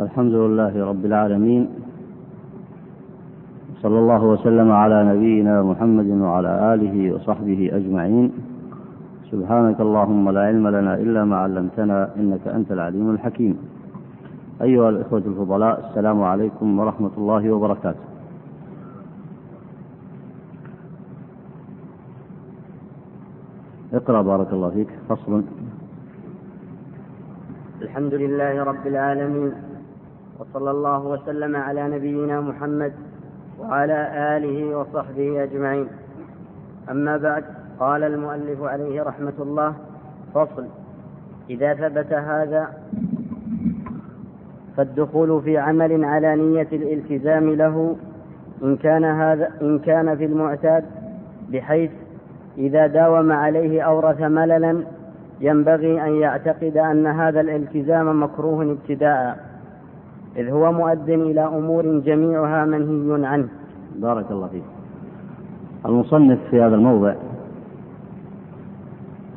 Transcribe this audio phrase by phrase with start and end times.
[0.00, 1.68] الحمد لله رب العالمين
[3.82, 8.32] صلى الله وسلم على نبينا محمد وعلى آله وصحبه أجمعين.
[9.30, 13.58] سبحانك اللهم لا علم لنا إلا ما علمتنا إنك أنت العليم الحكيم.
[14.62, 18.04] أيها الإخوة الفضلاء السلام عليكم ورحمة الله وبركاته.
[23.92, 25.42] اقرأ بارك الله فيك فصل.
[27.82, 29.71] الحمد لله رب العالمين
[30.42, 32.92] وصلى الله وسلم على نبينا محمد
[33.60, 35.88] وعلى آله وصحبه أجمعين.
[36.90, 37.44] أما بعد
[37.80, 39.74] قال المؤلف عليه رحمة الله
[40.34, 40.66] فصل.
[41.50, 42.68] إذا ثبت هذا
[44.76, 47.96] فالدخول في عمل على نية الالتزام له
[48.62, 50.84] إن كان هذا إن كان في المعتاد
[51.52, 51.90] بحيث
[52.58, 54.84] إذا داوم عليه أورث مللا
[55.40, 59.51] ينبغي أن يعتقد أن هذا الالتزام مكروه ابتداء.
[60.36, 63.48] إذ هو مؤد إلى أمور جميعها منهي عنه.
[63.96, 64.62] بارك الله فيك.
[65.86, 67.14] المصنف في هذا الموضع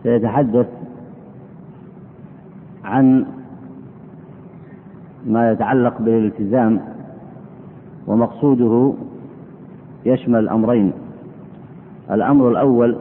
[0.03, 0.67] سيتحدث
[2.83, 3.25] عن
[5.25, 6.79] ما يتعلق بالالتزام
[8.07, 8.93] ومقصوده
[10.05, 10.91] يشمل الأمرين
[12.11, 12.95] الأمر الأول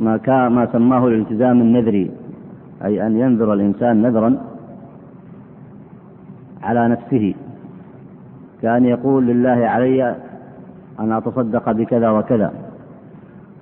[0.00, 2.10] ما كان ما سماه الالتزام النذري
[2.84, 4.36] أي أن ينذر الإنسان نذرا
[6.74, 7.34] نفسه.
[8.62, 10.16] كأن يقول لله علي
[11.00, 12.52] أن أتصدق بكذا وكذا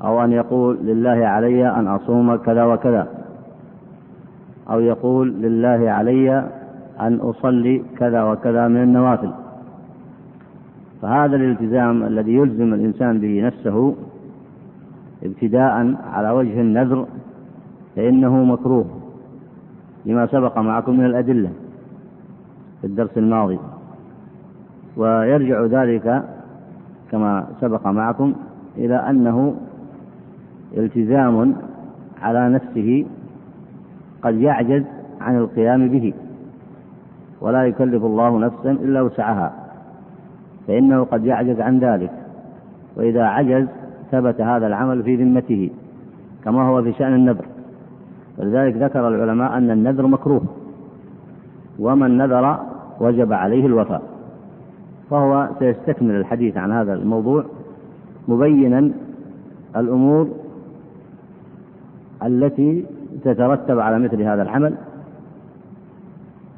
[0.04, 3.08] أو أن يقول لله علي أن أصوم كذا وكذا
[4.70, 6.38] أو يقول لله علي
[7.00, 9.30] أن أصلي كذا وكذا من النوافل.
[11.02, 13.94] فهذا الالتزام الذي يلزم الإنسان به نفسه
[15.22, 17.06] ابتداء على وجه النذر
[17.96, 18.84] فإنه مكروه
[20.06, 21.50] لما سبق معكم من الأدلة.
[22.84, 23.58] في الدرس الماضي.
[24.96, 26.22] ويرجع ذلك
[27.10, 28.34] كما سبق معكم
[28.76, 29.54] إلى أنه
[30.76, 31.56] التزام
[32.22, 33.06] على نفسه
[34.22, 34.82] قد يعجز
[35.20, 36.12] عن القيام به
[37.40, 39.52] ولا يكلف الله نفسا إلا وسعها
[40.68, 42.10] فإنه قد يعجز عن ذلك.
[42.96, 43.66] وإذا عجز
[44.10, 45.70] ثبت هذا العمل في ذمته
[46.44, 47.44] كما هو في شأن النذر.
[48.38, 50.42] ولذلك ذكر العلماء أن النذر مكروه
[51.78, 54.02] ومن نذر وجب عليه الوفاء.
[55.10, 57.44] فهو سيستكمل الحديث عن هذا الموضوع
[58.28, 58.92] مبينا
[59.76, 60.28] الأمور
[62.22, 62.86] التي
[63.24, 64.74] تترتب على مثل هذا العمل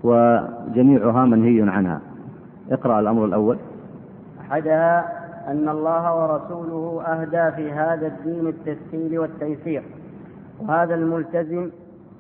[0.05, 2.01] وجميعها منهي عنها.
[2.71, 3.59] اقرأ الأمر الأول.
[4.41, 5.17] أحدها
[5.49, 9.83] أن الله ورسوله أهدى في هذا الدين التسهيل والتيسير
[10.61, 11.71] وهذا الملتزم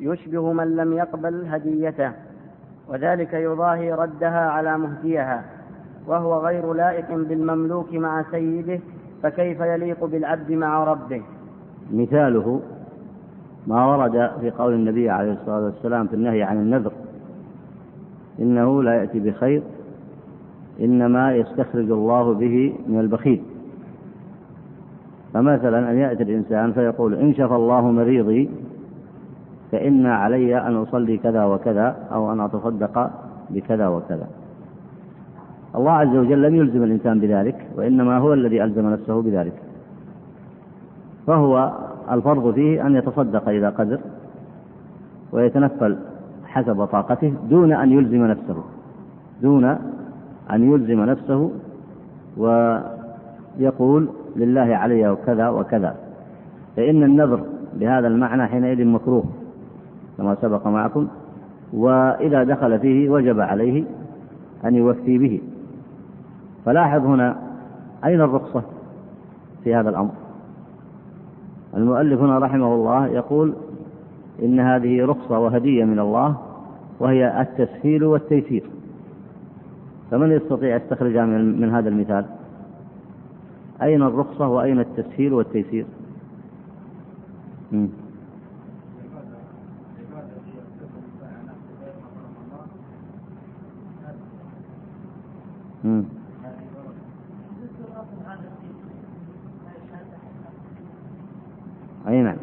[0.00, 2.12] يشبه من لم يقبل هديته.
[2.88, 5.44] وذلك يضاهي ردها على مهديها
[6.06, 8.80] وهو غير لائق بالمملوك مع سيده
[9.22, 11.22] فكيف يليق بالعبد مع ربه؟
[11.92, 12.60] مثاله
[13.66, 16.92] ما ورد في قول النبي عليه الصلاة والسلام في النهي عن النذر
[18.40, 19.62] إنه لا يأتي بخير
[20.80, 23.42] إنما يستخرج الله به من البخيل.
[25.34, 28.50] فمثلا أن يأتي الإنسان فيقول إن شفى الله مريضي
[29.76, 33.10] فإن علي أن أصلي كذا وكذا أو أن أتصدق
[33.50, 34.26] بكذا وكذا.
[35.74, 39.52] الله عز وجل لم يلزم الإنسان بذلك وإنما هو الذي ألزم نفسه بذلك.
[41.26, 41.72] فهو
[42.10, 44.00] الفرض فيه أن يتصدق إذا قدر
[45.32, 45.96] ويتنفل
[46.44, 48.64] حسب طاقته دون أن يلزم نفسه
[49.42, 49.64] دون
[50.50, 51.50] أن يلزم نفسه
[52.36, 55.94] ويقول لله علي وكذا وكذا.
[56.76, 57.40] فإن النذر
[57.74, 59.24] بهذا المعنى حينئذ مكروه.
[60.18, 61.08] كما سبق معكم
[61.72, 63.84] وإذا دخل فيه وجب عليه
[64.64, 65.40] أن يوفي به.
[66.64, 67.36] فلاحظ هنا
[68.04, 68.62] أين الرخصة
[69.64, 70.10] في هذا الأمر؟
[71.76, 73.54] المؤلف هنا رحمه الله يقول
[74.42, 76.36] إن هذه رخصة وهدية من الله
[77.00, 78.62] وهي التسهيل والتيسير.
[80.10, 82.24] فمن يستطيع يستخرجها من, هذا المثال؟
[83.82, 85.86] أين الرخصة وأين التسهيل والتيسير؟
[102.08, 102.36] أي نعم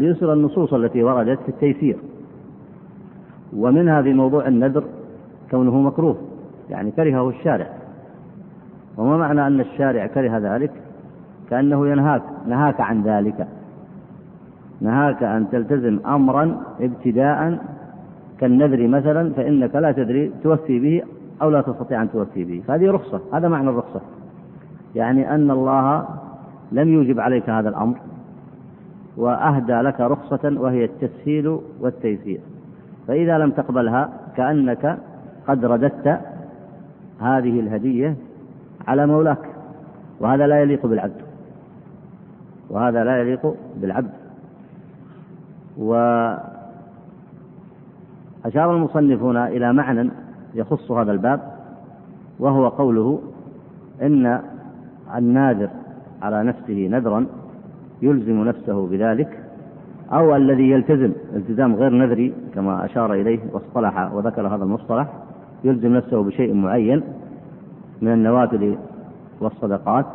[0.00, 1.96] اليسر النصوص التي وردت في التيسير.
[3.56, 4.84] ومنها في موضوع النذر
[5.50, 6.16] كونه مكروه
[6.70, 7.66] يعني كرهه الشارع.
[8.96, 10.70] وما معنى أن الشارع كره ذلك؟
[11.50, 13.46] كأنه ينهاك نهاك عن ذلك.
[14.80, 17.58] نهاك أن تلتزم أمرا ابتداء
[18.38, 21.02] كالنذر مثلا فإنك لا تدري توفي به
[21.42, 22.62] أو لا تستطيع أن توفي به.
[22.68, 24.00] فهذه رخصة هذا معنى الرخصة.
[24.94, 26.06] يعني أن الله
[26.72, 27.96] لم يوجب عليك هذا الأمر.
[29.20, 32.40] وأهدى لك رخصة وهي التسهيل والتيسير.
[33.08, 34.98] فإذا لم تقبلها كأنك
[35.48, 36.20] قد رددت
[37.20, 38.16] هذه الهدية
[38.88, 39.48] على مولاك
[40.20, 41.20] وهذا لا يليق بالعبد.
[42.70, 44.10] وهذا لا يليق بالعبد.
[45.78, 46.46] وأشار
[48.56, 50.10] المصنفون إلى معنى
[50.54, 51.40] يخص هذا الباب
[52.38, 53.20] وهو قوله
[54.02, 54.40] إن
[55.16, 55.68] النادر
[56.22, 57.26] على نفسه نذرا
[58.02, 59.38] يلزم نفسه بذلك
[60.12, 65.08] أو الذي يلتزم التزام غير نذري كما أشار إليه واصطلح وذكر هذا المصطلح
[65.64, 67.02] يلزم نفسه بشيء معين
[68.02, 68.76] من النوافل
[69.40, 70.06] والصدقات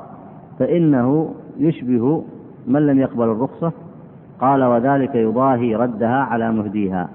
[0.60, 2.24] فإنه يشبه
[2.68, 3.72] من لم يقبل الرخصة
[4.40, 7.10] قال وذلك يضاهي ردها على مهديها.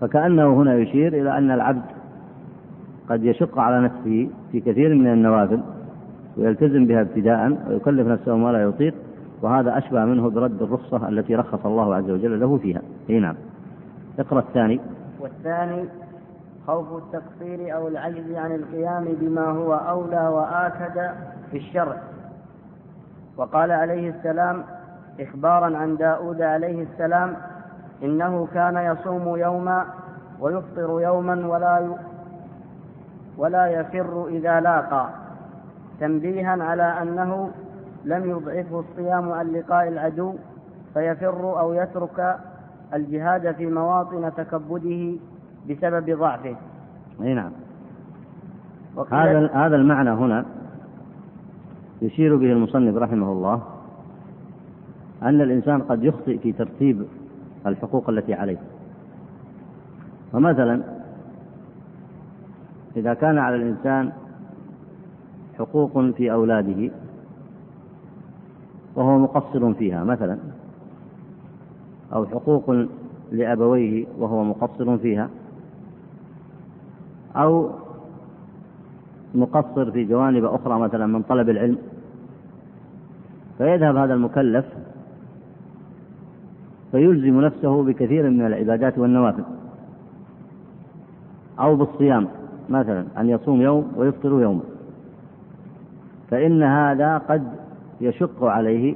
[0.00, 1.82] فكأنه هنا يشير إلى أن العبد
[3.08, 5.60] قد يشق على نفسه في كثير من النوافل
[6.40, 8.94] ويلتزم بها ابتداء ويكلف نفسه ما لا يطيق
[9.42, 12.82] وهذا أشبه منه برد الرخصة التي رخص الله عز وجل له فيها.
[13.10, 13.34] أي نعم.
[14.18, 14.80] اقرأ الثاني.
[15.20, 15.84] والثاني
[16.66, 21.10] خوف التقصير أو العجز عن القيام بما هو أولى وآكد
[21.50, 21.96] في الشرع.
[23.36, 24.62] وقال عليه السلام
[25.20, 27.36] إخبارا عن داود عليه السلام
[28.02, 29.86] إنه كان يصوم يوما
[30.40, 31.88] ويفطر يوما ولا
[33.38, 35.19] ولا يفر إذا لاقى.
[36.00, 37.50] تنبيها على أنه
[38.04, 40.34] لم يضعفه الصيام عن لقاء العدو
[40.94, 42.36] فيفر أو يترك
[42.94, 45.12] الجهاد في مواطن تكبده
[45.70, 46.56] بسبب ضعفه.
[47.22, 47.52] أي نعم.
[49.10, 50.44] هذا هذا المعنى هنا
[52.02, 53.62] يشير به المصنف رحمه الله
[55.22, 57.06] أن الإنسان قد يخطئ في ترتيب
[57.66, 58.58] الحقوق التي عليه.
[60.32, 60.82] فمثلا
[62.96, 64.12] إذا كان على الإنسان
[65.60, 66.90] حقوق في أولاده
[68.96, 70.38] وهو مقصر فيها مثلا
[72.12, 72.86] أو حقوق
[73.32, 75.28] لأبويه وهو مقصر فيها
[77.36, 77.70] أو
[79.34, 81.78] مقصر في جوانب أخرى مثلا من طلب العلم.
[83.58, 84.66] فيذهب هذا المكلف
[86.92, 89.44] فيلزم نفسه بكثير من العبادات والنوافل
[91.60, 92.28] أو بالصيام
[92.68, 94.62] مثلا أن يصوم يوم ويفطر يوم
[96.30, 97.42] فإن هذا قد
[98.00, 98.94] يشق عليه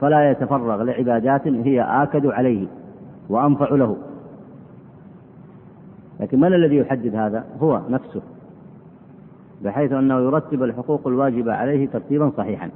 [0.00, 2.66] فلا يتفرغ لعبادات هي آكد عليه
[3.28, 3.96] وأنفع له.
[6.20, 8.22] لكن من الذي يحدد هذا؟ هو نفسه.
[9.64, 12.70] بحيث أنه يرتب الحقوق الواجبة عليه ترتيبا صحيحا.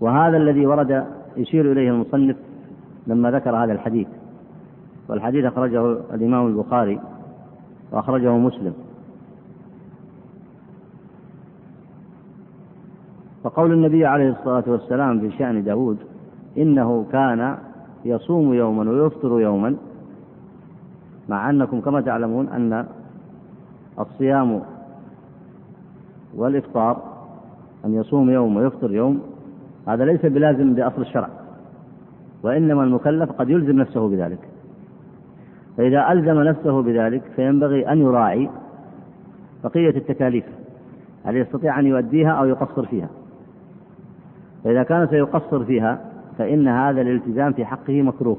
[0.00, 1.06] وهذا الذي ورد
[1.36, 2.36] يشير إليه المصنف
[3.06, 4.08] لما ذكر هذا الحديث.
[5.08, 7.00] والحديث أخرجه الإمام البخاري
[7.92, 8.74] وأخرجه مسلم.
[13.44, 15.98] فقول النبي عليه الصلاة والسلام في شأن داود
[16.58, 17.58] إنه كان
[18.04, 19.76] يصوم يوما ويفطر يوما
[21.28, 22.86] مع أنكم كما تعلمون أن
[23.98, 24.62] الصيام
[26.36, 27.02] والإفطار
[27.84, 29.22] أن يصوم يوم ويفطر يوم
[29.88, 31.28] هذا ليس بلازم بأصل الشرع
[32.42, 34.38] وإنما المكلف قد يلزم نفسه بذلك.
[35.76, 38.50] فإذا ألزم نفسه بذلك فينبغي أن يراعي
[39.64, 40.44] بقية التكاليف
[41.24, 43.08] هل يستطيع أن يؤديها أو يقصر فيها.
[44.64, 45.98] فإذا كان سيقصر فيها
[46.38, 48.38] فإن هذا الالتزام في حقه مكروه.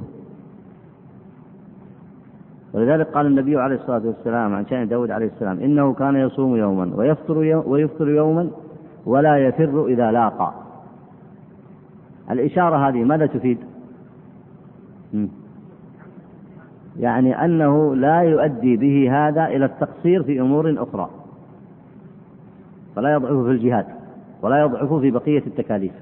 [2.73, 6.91] ولذلك قال النبي عليه الصلاة والسلام عن شأن داود عليه السلام إنه كان يصوم يوما
[6.95, 8.49] ويفطر, ويفطر يوما
[9.05, 10.53] ولا يفر إذا لاقى.
[12.31, 13.57] الإشارة هذه ماذا تفيد؟
[16.99, 21.09] يعني أنه لا يؤدي به هذا إلى التقصير في أمور أخرى.
[22.95, 23.85] فلا يضعف في الجهاد
[24.41, 25.93] ولا يضعف في بقية التكاليف.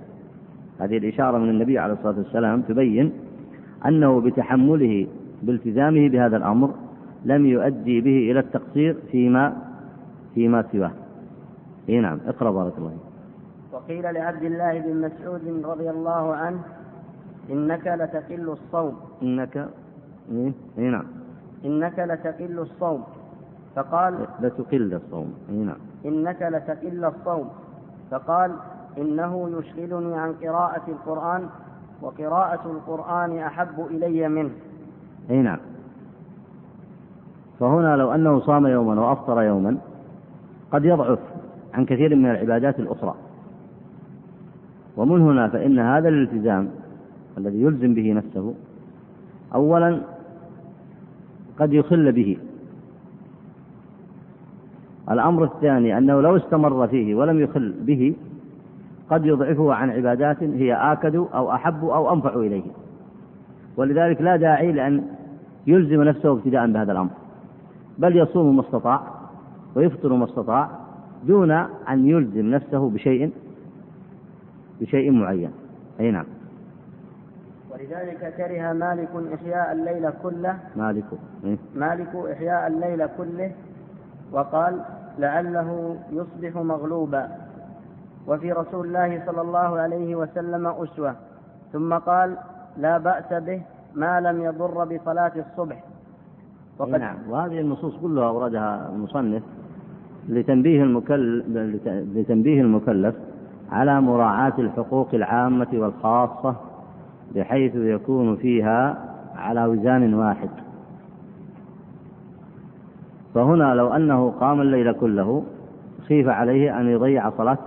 [0.80, 3.12] هذه الإشارة من النبي عليه الصلاة والسلام تبين
[3.86, 5.08] أنه بتحمله
[5.44, 6.74] بالتزامه بهذا الأمر
[7.26, 9.58] لم يؤدي به إلى التقصير فيما
[10.36, 10.92] فيما سواه.
[11.90, 12.94] إي نعم اقرأ بارك الله
[13.74, 16.60] وقيل لعبد الله بن مسعود رضي الله عنه
[17.52, 18.94] إنك لتقل الصوم.
[19.24, 19.70] إنك
[20.78, 21.06] إيه نعم.
[21.66, 23.04] إنك لتقل الصوم.
[23.76, 25.78] فقال لتقل الصوم إيه نعم.
[26.06, 27.50] إنك لتقل الصوم.
[28.12, 28.52] فقال
[29.02, 31.50] إنه يشغلني عن قراءة القرآن
[32.02, 34.50] وقراءة القرآن أحب إلي منه.
[35.30, 35.58] أي نعم.
[37.60, 39.78] فهنا لو أنه صام يوما وأفطر يوما
[40.72, 41.20] قد يضعف
[41.74, 43.16] عن كثير من العبادات الأخرى.
[44.98, 46.70] ومن هنا فإن هذا الالتزام
[47.38, 48.54] الذي يلزم به نفسه
[49.56, 50.02] أولا
[51.60, 52.38] قد يخل به.
[55.12, 58.16] الأمر الثاني أنه لو استمر فيه ولم يخل به
[59.10, 62.64] قد يضعفه عن عبادات هي آكد أو أحب أو أنفع إليه.
[63.78, 65.04] ولذلك لا داعي لأن
[65.68, 67.10] يلزم نفسه ابتداء بهذا الأمر.
[67.98, 69.02] بل يصوم ما استطاع
[69.76, 70.70] ويفطر ما استطاع
[71.24, 71.52] دون
[71.90, 73.32] أن يلزم نفسه بشيء
[74.82, 75.52] بشيء معين.
[76.00, 76.26] أي نعم.
[77.72, 80.58] ولذلك كره مالك إحياء الليل كله.
[80.76, 81.06] مالك
[81.44, 83.52] إيه؟ مالك إحياء الليل كله
[84.32, 84.82] وقال
[85.20, 87.49] لعله يصبح مغلوبا.
[88.30, 91.16] وفي رسول الله صلى الله عليه وسلم أسوة.
[91.74, 92.38] ثم قال
[92.78, 93.62] لا بأس به
[93.96, 95.84] ما لم يضر بصلاة الصبح.
[96.80, 97.16] وقد نعم.
[97.30, 99.44] وهذه النصوص كلها أوردها المصنف
[100.30, 101.46] لتنبيه المكلف
[102.16, 103.16] لتنبيه المكلف
[103.72, 106.56] على مراعاة الحقوق العامة والخاصة
[107.36, 108.98] بحيث يكون فيها
[109.36, 110.50] على وزان واحد.
[113.36, 115.44] فهنا لو أنه قام الليل كله
[116.08, 117.58] خيف عليه أن يضيع صلاة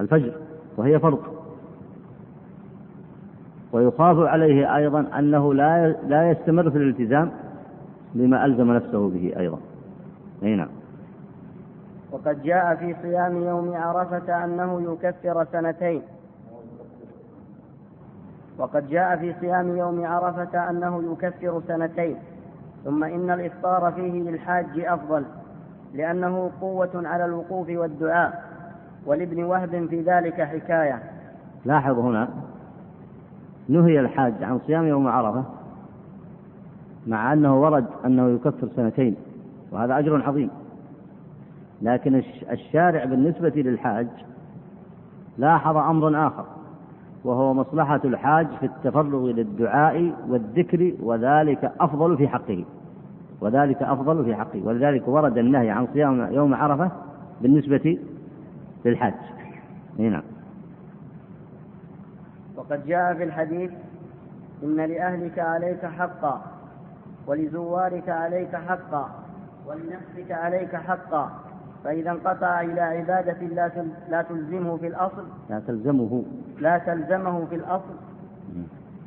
[0.00, 0.32] الفجر
[0.76, 1.18] وهي فرض.
[3.72, 7.30] ويخاف عليه أيضا أنه لا لا يستمر في الالتزام
[8.14, 9.58] بما ألزم نفسه به أيضا.
[10.42, 10.68] أي نعم.
[12.12, 16.02] وقد جاء في صيام يوم عرفة أنه يكفر سنتين.
[18.58, 22.16] وقد جاء في صيام يوم عرفة أنه يكفر سنتين.
[22.84, 25.24] ثم إن الإفطار فيه للحاج أفضل
[25.94, 28.51] لأنه قوة على الوقوف والدعاء.
[29.06, 31.02] ولابن وهب في ذلك حكاية.
[31.64, 32.28] لاحظ هنا
[33.68, 35.44] نهي الحاج عن صيام يوم عرفة
[37.06, 39.16] مع أنه ورد أنه يكفر سنتين
[39.72, 40.50] وهذا أجر عظيم.
[41.82, 44.08] لكن الشارع بالنسبة للحاج
[45.38, 46.44] لاحظ أمرا آخر
[47.24, 52.64] وهو مصلحة الحاج في التفرغ للدعاء والذكر وذلك أفضل في حقه.
[53.40, 54.62] وذلك أفضل في حقه.
[54.64, 56.90] ولذلك ورد النهي عن صيام يوم عرفة
[57.40, 57.98] بالنسبة
[58.84, 59.14] للحاج
[59.98, 60.22] نعم.
[62.56, 63.70] وقد جاء في الحديث
[64.62, 66.42] إن لأهلك عليك حقا
[67.26, 69.08] ولزوارك عليك حقا
[69.66, 71.30] ولنفسك عليك حقا
[71.84, 73.70] فإذا انقطع إلى عبادة لا
[74.08, 75.24] لا تلزمه في الأصل.
[75.50, 76.24] لا تلزمه.
[76.58, 77.94] لا تلزمه في الأصل.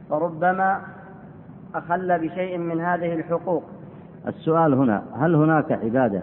[0.10, 0.82] فربما
[1.75, 3.63] أخل بشيء من هذه الحقوق.
[4.27, 6.22] السؤال هنا هل هناك عبادة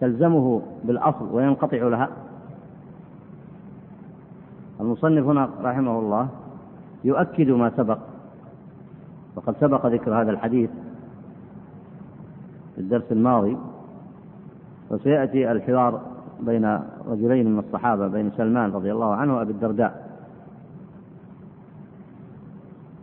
[0.00, 2.08] تلزمه بالأصل وينقطع لها؟
[4.80, 6.28] المصنف هنا رحمه الله
[7.04, 7.98] يؤكد ما سبق
[9.36, 10.70] وقد سبق ذكر هذا الحديث
[12.74, 13.56] في الدرس الماضي
[14.90, 16.00] وسيأتي الحوار
[16.40, 20.10] بين رجلين من الصحابة بين سلمان رضي الله عنه وأبي الدرداء.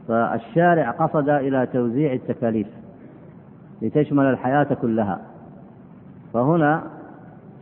[0.08, 2.68] فالشارع قصد إلى توزيع التكاليف
[3.82, 5.22] لتشمل الحياة كلها.
[6.34, 6.84] فهنا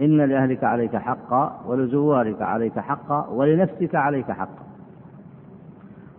[0.02, 4.64] إن لأهلك عليك حقا ولزوارك عليك حقا ولنفسك عليك حقا.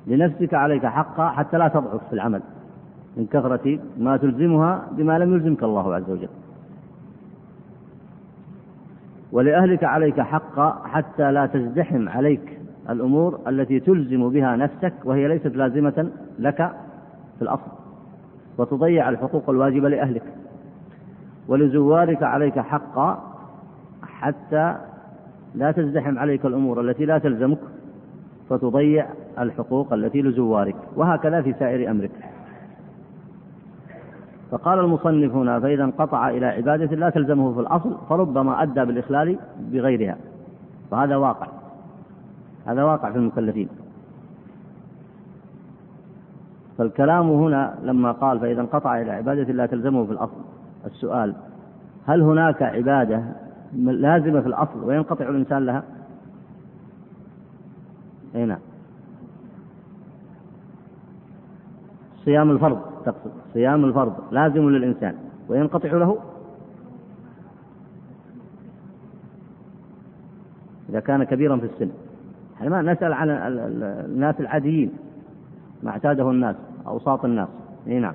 [0.07, 2.43] لنفسك عليك حقا حتى لا تضعف في العمل.
[3.17, 6.29] من كثرة ما تلزمها بما لم يلزمك الله عز وجل.
[9.33, 16.11] ولأهلك عليك حقا حتى لا تزدحم عليك الأمور التي تلزم بها نفسك وهي ليست لازمة
[16.39, 16.73] لك
[17.39, 17.71] في الأصل.
[18.59, 20.23] وتضيع الحقوق الواجبة لأهلك.
[21.49, 23.36] ولزوارك عليك حقا
[24.21, 24.77] حتى
[25.55, 27.59] لا تزدحم عليك الأمور التي لا تلزمك
[28.51, 29.07] فتضيع
[29.39, 32.11] الحقوق التي لزوارك وهكذا في سائر أمرك.
[34.51, 40.17] فقال المصنف هنا فإذا انقطع إلى عبادة لا تلزمه في الأصل فربما أدى بالإخلال بغيرها.
[40.91, 41.47] فهذا واقع.
[42.67, 43.69] هذا واقع في المكلفين.
[46.79, 50.41] فالكلام هنا لما قال فإذا انقطع إلى عبادة لا تلزمه في الأصل
[50.87, 51.35] السؤال
[52.07, 53.23] هل هناك عبادة
[53.77, 55.85] لازمة في الأصل وينقطع الإنسان لها؟
[58.35, 58.59] أي نعم.
[62.25, 63.31] صيام الفرض تقصد.
[63.55, 65.15] صيام الفرض لازم للإنسان.
[65.49, 66.19] وينقطع له؟
[70.89, 71.91] إذا كان كبيرا في السن.
[72.55, 74.93] إحنا ما نسأل عن الناس العاديين
[75.83, 76.57] ما اعتاده الناس
[76.87, 77.49] أوساط الناس.
[77.87, 78.15] أي نعم.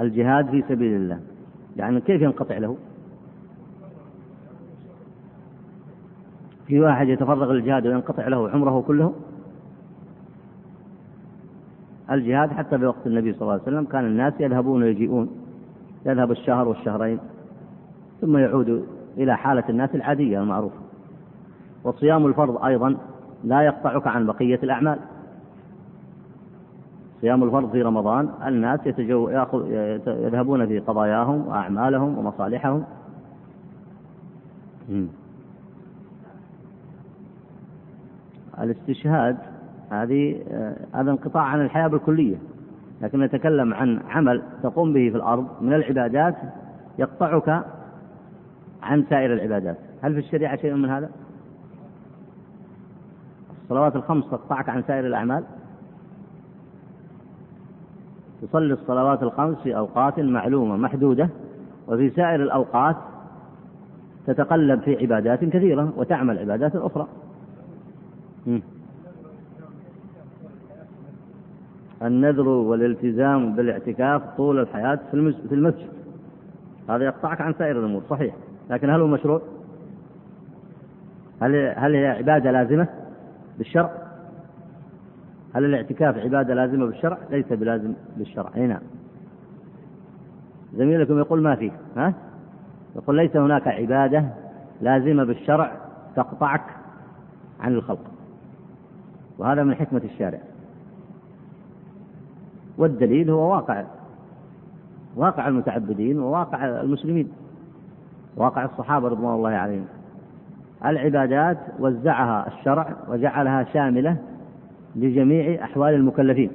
[0.00, 1.20] الجهاد في سبيل الله.
[1.76, 2.76] يعني كيف ينقطع له؟
[6.66, 9.14] في واحد يتفرغ للجهاد وينقطع له عمره كله؟
[12.10, 15.30] الجهاد حتى في وقت النبي صلى الله عليه وسلم كان الناس يذهبون ويجيئون.
[16.06, 17.18] يذهب الشهر والشهرين.
[18.20, 18.86] ثم يعود
[19.18, 20.76] إلى حالة الناس العادية المعروفة.
[21.84, 22.96] وصيام الفرض أيضا
[23.44, 24.98] لا يقطعك عن بقية الأعمال.
[27.20, 29.70] صيام الفرض في رمضان الناس يتجو يأخذ
[30.06, 32.84] يذهبون في قضاياهم وأعمالهم ومصالحهم.
[38.60, 39.36] الاستشهاد
[39.90, 42.36] هذه آه، هذا انقطاع عن الحياة بالكلية.
[43.02, 46.36] لكن نتكلم عن عمل تقوم به في الأرض من العبادات
[46.98, 47.64] يقطعك
[48.82, 49.76] عن سائر العبادات.
[50.02, 51.10] هل في الشريعة شيء من هذا؟
[53.62, 55.44] الصلوات الخمس تقطعك عن سائر الأعمال؟
[58.42, 61.28] تصلي الصلوات الخمس في أوقات معلومة محدودة
[61.88, 62.96] وفي سائر الأوقات
[64.26, 67.06] تتقلب في عبادات كثيرة وتعمل عبادات أخرى
[72.02, 75.88] النذر والالتزام بالاعتكاف طول الحياة في المسجد
[76.88, 78.34] هذا يقطعك عن سائر الأمور صحيح
[78.70, 79.42] لكن هل هو مشروع؟
[81.42, 82.88] هل هل هي عبادة لازمة
[83.58, 83.99] بالشرع؟
[85.54, 88.80] هل الاعتكاف عبادة لازمة بالشرع؟ ليس بلازم بالشرع، أي نعم.
[90.74, 92.14] زميلكم يقول ما فيه، ها؟
[92.96, 94.24] يقول ليس هناك عبادة
[94.80, 95.72] لازمة بالشرع
[96.16, 96.64] تقطعك
[97.60, 98.04] عن الخلق.
[99.38, 100.40] وهذا من حكمة الشارع.
[102.78, 103.84] والدليل هو واقع
[105.16, 107.32] واقع المتعبدين وواقع المسلمين
[108.36, 109.84] واقع الصحابة رضوان الله عليهم
[110.84, 114.16] العبادات وزعها الشرع وجعلها شاملة
[114.96, 116.50] لجميع أحوال المكلفين.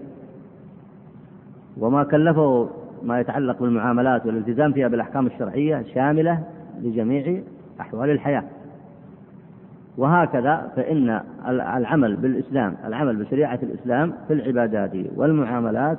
[1.78, 2.70] وما كلفه
[3.04, 6.44] ما يتعلق بالمعاملات والالتزام فيها بالأحكام الشرعية شاملة
[6.82, 7.42] لجميع
[7.80, 8.44] أحوال الحياة.
[9.98, 15.98] وهكذا فإن العمل بالإسلام العمل بشريعة الإسلام في العبادات والمعاملات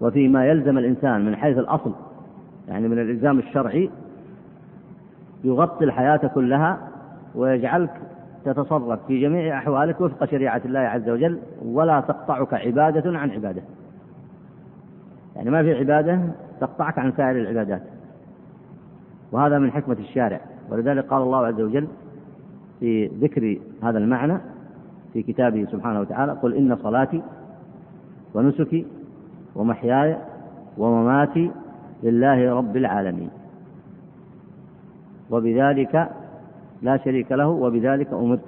[0.00, 1.92] وفيما يلزم الإنسان من حيث الأصل
[2.68, 3.90] يعني من الإلزام الشرعي
[5.44, 6.78] يغطي الحياة كلها
[7.34, 7.90] ويجعلك
[8.44, 13.62] تتصرف في جميع أحوالك وفق شريعة الله عز وجل ولا تقطعك عبادة عن عبادة.
[15.36, 16.20] يعني ما في عبادة
[16.60, 17.82] تقطعك عن سائر العبادات.
[19.32, 20.40] وهذا من حكمة الشارع.
[20.70, 21.88] ولذلك قال الله عز وجل
[22.80, 24.38] في ذكر هذا المعنى
[25.12, 27.22] في كتابه سبحانه وتعالى قل إن صلاتي
[28.34, 28.86] ونسكي
[29.54, 30.16] ومحياي
[30.78, 31.50] ومماتي
[32.02, 33.30] لله رب العالمين.
[35.30, 36.10] وبذلك
[36.82, 38.40] لا شريك له وبذلك أمرت.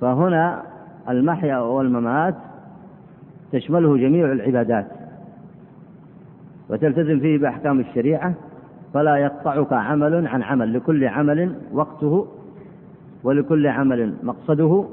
[0.00, 0.62] فهنا
[1.08, 2.34] المحيا والممات
[3.52, 4.86] تشمله جميع العبادات
[6.68, 8.34] وتلتزم فيه بأحكام الشريعة
[8.94, 12.26] فلا يقطعك عمل عن عمل لكل عمل وقته
[13.24, 14.84] ولكل عمل مقصده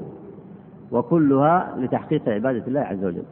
[0.92, 3.22] وكلها لتحقيق عبادة الله عز وجل.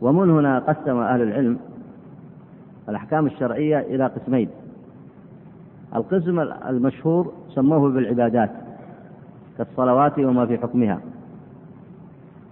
[0.00, 1.58] ومن هنا قسم أهل العلم
[2.88, 4.48] الأحكام الشرعية إلى قسمين.
[5.96, 8.50] القسم المشهور سموه بالعبادات
[9.58, 11.00] كالصلوات وما في حكمها.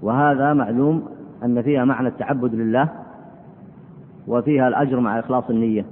[0.02, 1.08] وهذا معلوم
[1.44, 2.88] أن فيها معنى التعبد لله
[4.28, 5.84] وفيها الأجر مع إخلاص النية.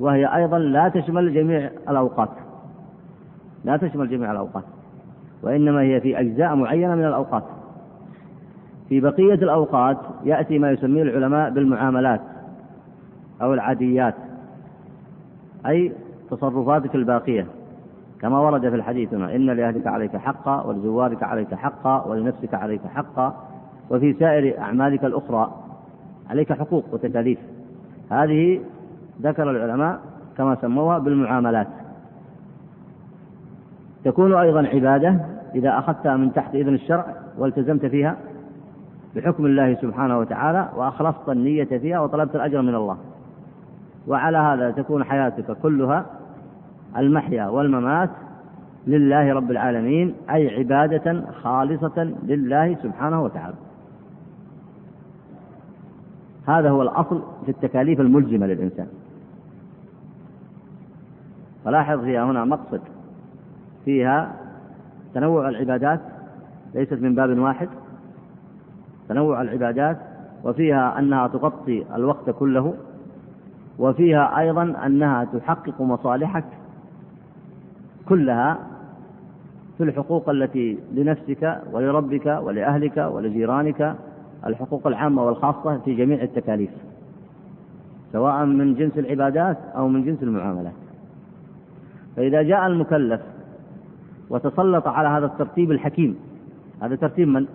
[0.00, 2.30] وهي أيضا لا تشمل جميع الأوقات.
[3.64, 4.64] لا تشمل جميع الأوقات.
[5.42, 7.44] وإنما هي في أجزاء معينة من الأوقات.
[8.88, 12.20] في بقية الأوقات يأتي ما يسميه العلماء بالمعاملات
[13.42, 14.14] أو العاديات
[15.66, 15.92] أي
[16.30, 17.46] تصرفاتك الباقية.
[18.20, 23.34] كما ورد في الحديث هنا إن لأهلك عليك حقا ولزوارك عليك حقا ولنفسك عليك حقا
[23.90, 25.54] وفي سائر أعمالك الأخرى
[26.30, 27.38] عليك حقوق وتكاليف.
[28.10, 28.60] هذه
[29.22, 30.00] ذكر العلماء
[30.36, 31.68] كما سموها بالمعاملات.
[34.04, 35.20] تكون أيضا عبادة
[35.54, 37.06] إذا أخذتها من تحت إذن الشرع
[37.38, 38.16] والتزمت فيها
[39.16, 42.96] بحكم الله سبحانه وتعالى وأخلصت النية فيها وطلبت الأجر من الله.
[44.08, 46.06] وعلى هذا تكون حياتك كلها
[46.96, 48.10] المحيا والممات
[48.86, 53.54] لله رب العالمين أي عبادة خالصة لله سبحانه وتعالى.
[56.46, 58.86] هذا هو الأصل في التكاليف الملزمة للإنسان.
[61.64, 62.80] فلاحظ فيها هنا مقصد
[63.84, 64.32] فيها
[65.14, 66.00] تنوع العبادات
[66.74, 67.68] ليست من باب واحد.
[69.08, 69.96] تنوع العبادات
[70.44, 72.74] وفيها أنها تغطي الوقت كله.
[73.78, 76.44] وفيها أيضا أنها تحقق مصالحك
[78.08, 78.58] كلها
[79.78, 83.96] في الحقوق التي لنفسك ولربك ولأهلك ولجيرانك
[84.46, 86.70] الحقوق العامة والخاصة في جميع التكاليف
[88.12, 90.72] سواء من جنس العبادات أو من جنس المعاملات
[92.16, 93.20] فإذا جاء المكلف
[94.30, 96.16] وتسلط على هذا الترتيب الحكيم
[96.82, 97.46] هذا ترتيب من؟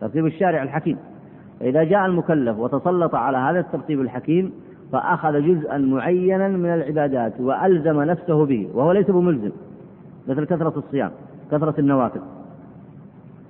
[0.00, 0.96] ترتيب الشارع الحكيم
[1.60, 4.52] فإذا جاء المكلف وتسلط على هذا الترتيب الحكيم
[4.92, 9.50] فأخذ جزءا معينا من العبادات وألزم نفسه به وهو ليس بملزم
[10.28, 11.10] مثل كثرة الصيام
[11.50, 12.20] كثرة النوافل.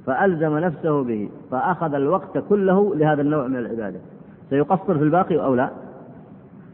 [0.06, 3.98] فألزم نفسه به فأخذ الوقت كله لهذا النوع من العبادة.
[4.50, 5.70] سيقصر في الباقي أو لا؟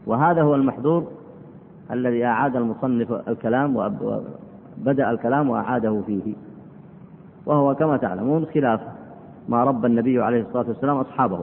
[0.07, 1.07] وهذا هو المحظور
[1.91, 6.33] الذي أعاد المصنف الكلام وبدأ الكلام وأعاده فيه.
[7.45, 8.81] وهو كما تعلمون خلاف
[9.49, 11.39] ما ربى النبي عليه الصلاة والسلام أصحابه.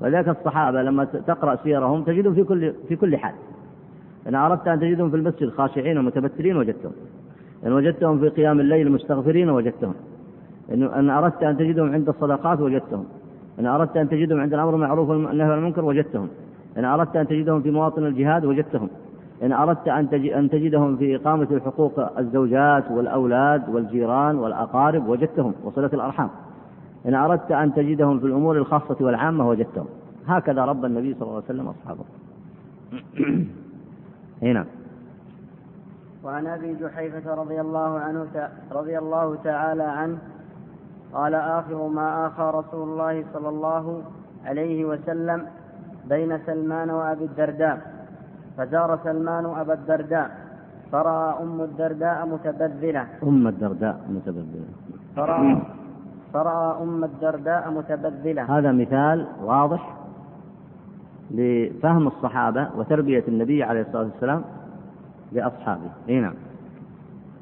[0.00, 3.34] ولذلك الصحابة لما تقرأ سيرهم تجدهم في كل في كل حال.
[4.28, 6.92] إن أردت أن تجدهم في المسجد خاشعين ومتبتلين وجدتهم.
[7.66, 9.94] إن وجدتهم في قيام الليل مستغفرين وجدتهم.
[10.72, 13.04] إن أردت أن تجدهم عند الصدقات وجدتهم.
[13.58, 16.28] إن أردت أن تجدهم عند الأمر بالمعروف والنهي عن المنكر وجدتهم.
[16.78, 18.88] إن أردت أن تجدهم في مواطن الجهاد وجدتهم.
[19.42, 25.54] إن أردت أن تجدهم في إقامة حقوق الزوجات والأولاد والجيران والأقارب وجدتهم.
[25.64, 26.28] وصلة الأرحام.
[27.06, 29.86] إن أردت أن تجدهم في الأمور الخاصة والعامة وجدتهم.
[30.26, 32.04] هكذا رب النبي صلى الله عليه وسلم أصحابه.
[34.42, 34.64] هنا.
[36.24, 38.26] وعن أبي جحيفة رضي الله عنه
[38.72, 40.18] رضي الله تعالى عنه
[41.12, 44.02] قال آخر ما آخى رسول الله صلى الله
[44.44, 45.46] عليه وسلم
[46.08, 47.78] بين سلمان وأبي الدرداء.
[48.56, 50.30] فزار سلمان أبا الدرداء
[50.92, 53.06] فرأى أم الدرداء متبذلة.
[53.22, 54.68] أم الدرداء متبذلة.
[55.16, 55.56] فرأى
[56.32, 58.58] فرأى أم الدرداء متبذلة.
[58.58, 59.94] هذا مثال واضح
[61.30, 64.44] لفهم الصحابة وتربية النبي عليه الصلاة والسلام
[65.32, 65.90] لأصحابه.
[66.08, 66.34] إي نعم.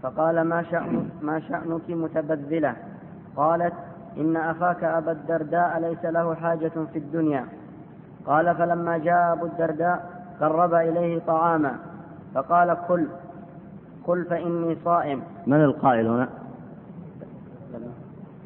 [0.03, 2.77] فقال ما شأن ما شأنك متبذلة؟
[3.37, 3.75] قالت
[4.16, 7.44] إن أخاك أبا الدرداء ليس له حاجة في الدنيا.
[8.27, 11.72] قال فلما جاء أبو الدرداء قرب إليه طعاما.
[12.35, 13.07] فقال كل
[14.07, 15.22] كل فإني صائم.
[15.46, 16.29] من القائل هنا؟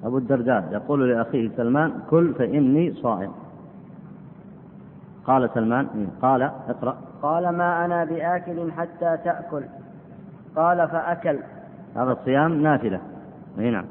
[0.05, 3.33] أبو الدرداء يقول لأخيه سلمان كل فإني صائم.
[5.27, 6.97] قال سلمان قال اقرأ.
[7.23, 9.63] قال ما أنا بآكل حتى تأكل.
[10.57, 11.39] قال فأكل.
[11.97, 13.01] هذا الصيام نافلة.
[13.59, 13.85] اي نعم.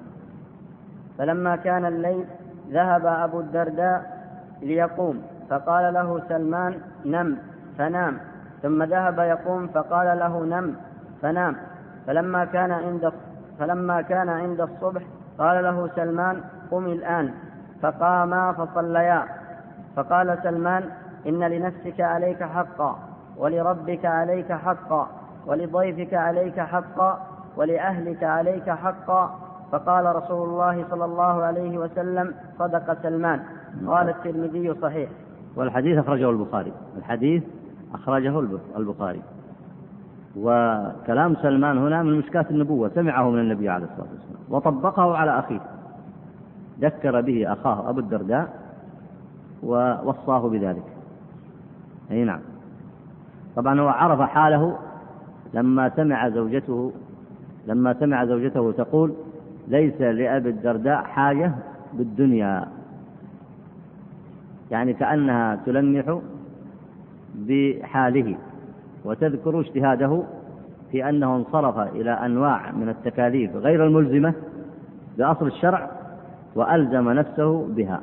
[1.17, 2.25] فلما كان الليل
[2.71, 4.19] ذهب أبو الدرداء
[4.61, 6.73] ليقوم فقال له سلمان
[7.05, 7.37] نم.
[7.77, 8.17] فنام.
[8.61, 10.75] ثم ذهب يقوم فقال له نم.
[11.21, 11.55] فنام.
[12.07, 13.11] فلما كان عند
[13.59, 15.01] فلما كان عند الصبح
[15.39, 17.33] قال له سلمان قم الآن.
[17.81, 19.25] فقاما فصليا.
[19.95, 20.83] فقال سلمان
[21.27, 22.99] إن لنفسك عليك حقا
[23.37, 25.07] ولربك عليك حقا
[25.47, 29.39] ولضيفك عليك حقا ولأهلك عليك حقا.
[29.71, 33.39] فقال رسول الله صلى الله عليه وسلم صدق سلمان.
[33.87, 35.09] قال الترمذي صحيح.
[35.55, 36.73] والحديث أخرجه البخاري.
[36.97, 37.43] الحديث
[37.93, 38.39] أخرجه
[38.77, 39.21] البخاري.
[40.37, 45.61] وكلام سلمان هنا من مشكات النبوة سمعه من النبي عليه الصلاة والسلام وطبقه على أخيه.
[46.81, 48.59] ذكر به أخاه أبو الدرداء
[49.63, 50.83] ووصاه بذلك.
[52.11, 52.39] أي نعم.
[53.55, 54.77] طبعا هو عرف حاله
[55.53, 56.91] لما سمع زوجته
[57.67, 59.13] لما سمع زوجته تقول
[59.67, 61.51] ليس لأبي الدرداء حاجة
[61.93, 62.67] بالدنيا.
[64.71, 66.19] يعني كأنها تلمح
[67.35, 68.37] بحاله.
[69.05, 70.23] وتذكر اجتهاده
[70.91, 74.33] في أنه انصرف إلى أنواع من التكاليف غير الملزمة
[75.17, 75.89] بأصل الشرع
[76.55, 78.01] وألزم نفسه بها.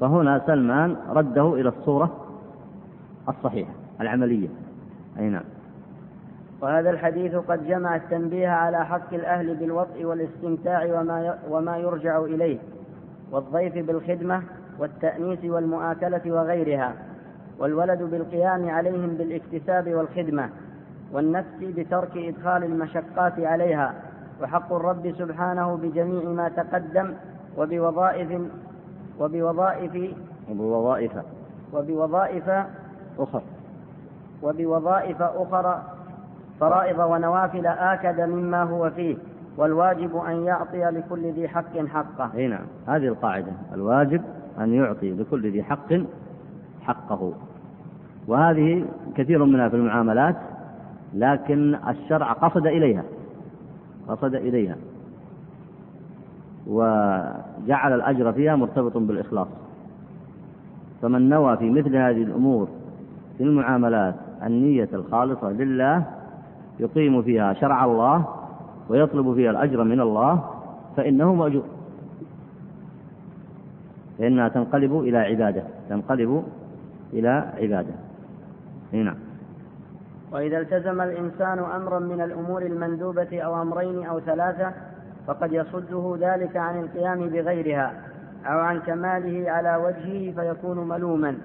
[0.00, 2.16] فهنا سلمان رده إلى الصورة
[3.28, 4.48] الصحيحة العملية.
[5.18, 5.44] أي نعم.
[6.62, 12.58] وهذا الحديث قد جمع التنبيه على حق الأهل بالوطء والاستمتاع وما وما يرجع إليه
[13.32, 14.42] والضيف بالخدمة
[14.78, 16.94] والتأنيس والمؤاكلة وغيرها.
[17.58, 20.50] والولد بالقيام عليهم بالاكتساب والخدمة
[21.12, 23.94] والنفس بترك إدخال المشقات عليها
[24.42, 27.14] وحق الرب سبحانه بجميع ما تقدم
[27.58, 28.40] وبوظائف
[29.20, 30.14] وبوظائف
[30.50, 31.12] وبوظائف
[31.72, 32.48] وبوظائف
[33.18, 33.42] أخرى
[34.42, 35.82] وبوظائف أخرى
[36.60, 39.16] فرائض ونوافل آكد مما هو فيه
[39.56, 42.46] والواجب أن يعطي لكل ذي حق حقه.
[42.46, 44.22] نعم هذه القاعدة الواجب
[44.60, 45.92] أن يعطي لكل ذي حق
[46.86, 47.32] حقه.
[48.28, 48.84] وهذه
[49.16, 50.36] كثير منها في المعاملات
[51.14, 53.04] لكن الشرع قصد إليها
[54.08, 54.76] قصد إليها.
[56.66, 59.48] وجعل الأجر فيها مرتبط بالإخلاص.
[61.02, 62.68] فمن نوى في مثل هذه الأمور
[63.38, 66.04] في المعاملات النية الخالصة لله
[66.80, 68.24] يقيم فيها شرع الله
[68.88, 70.44] ويطلب فيها الأجر من الله
[70.96, 71.62] فإنه مأجور.
[74.18, 76.44] فإنها تنقلب إلى عبادة تنقلب
[77.12, 77.94] إلى عبادة.
[78.92, 79.16] نعم.
[80.32, 84.72] وإذا التزم الإنسان أمرا من الأمور المندوبة أو أمرين أو ثلاثة
[85.26, 87.92] فقد يصده ذلك عن القيام بغيرها
[88.46, 91.38] أو عن كماله على وجهه فيكون ملوما.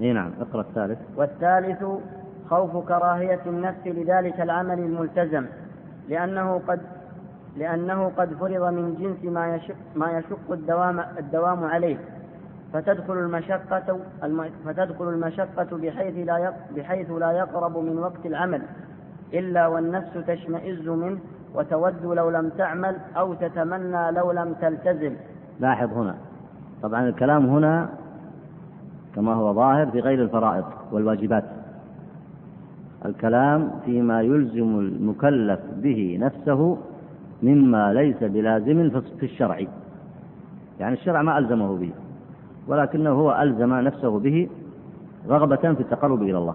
[0.00, 0.30] أي نعم.
[0.40, 0.98] اقرأ الثالث.
[1.16, 1.84] والثالث
[2.50, 5.46] خوف كراهية النفس لذلك العمل الملتزم
[6.08, 6.80] لأنه قد
[7.56, 11.96] لأنه قد فرض من جنس ما يشق ما يشق الدوام الدوام عليه.
[12.72, 13.98] فتدخل المشقة
[14.64, 18.62] فتدخل المشقة بحيث لا بحيث لا يقرب من وقت العمل
[19.34, 21.18] إلا والنفس تشمئز منه
[21.54, 25.12] وتود لو لم تعمل أو تتمنى لو لم تلتزم.
[25.60, 26.14] لاحظ هنا.
[26.82, 27.88] طبعا الكلام هنا
[29.14, 31.44] كما هو ظاهر في غير الفرائض والواجبات.
[33.04, 36.78] الكلام فيما يلزم المكلف به نفسه
[37.42, 39.60] مما ليس بلازم في الشرع.
[40.80, 41.92] يعني الشرع ما ألزمه به.
[42.68, 44.48] ولكنه هو ألزم نفسه به
[45.28, 46.54] رغبة في التقرب إلى الله.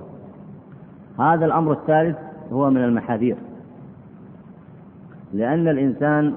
[1.19, 2.17] هذا الأمر الثالث
[2.51, 3.37] هو من المحاذير.
[5.33, 6.33] لأن الإنسان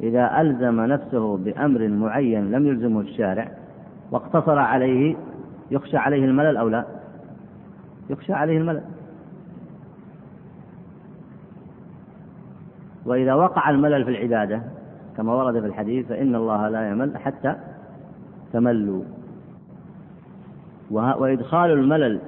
[0.00, 3.50] إذا ألزم نفسه بأمر معين لم يلزمه الشارع
[4.10, 5.16] واقتصر عليه
[5.70, 6.84] يخشى عليه الملل أو لا؟
[8.10, 8.82] يخشى عليه الملل.
[13.06, 14.62] وإذا وقع الملل في العبادة
[15.16, 17.56] كما ورد في الحديث فإن الله لا يمل حتى
[18.54, 19.02] تملوا.
[20.90, 22.20] وإدخال الملل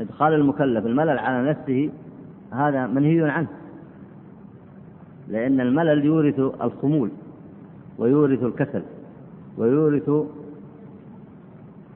[0.00, 1.90] إدخال المكلف الملل على نفسه
[2.50, 3.48] هذا منهي عنه.
[5.28, 7.10] لأن الملل يورث الخمول
[7.98, 8.82] ويورث الكسل
[9.58, 10.10] ويورث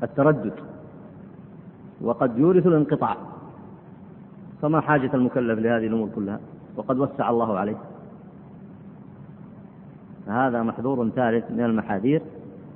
[0.02, 0.52] التردد
[2.00, 3.16] وقد يورث الانقطاع.
[4.62, 6.40] فما حاجة المكلف لهذه الأمور كلها؟
[6.76, 7.76] وقد وسع الله عليه.
[10.26, 12.22] هذا محظور ثالث من المحاذير.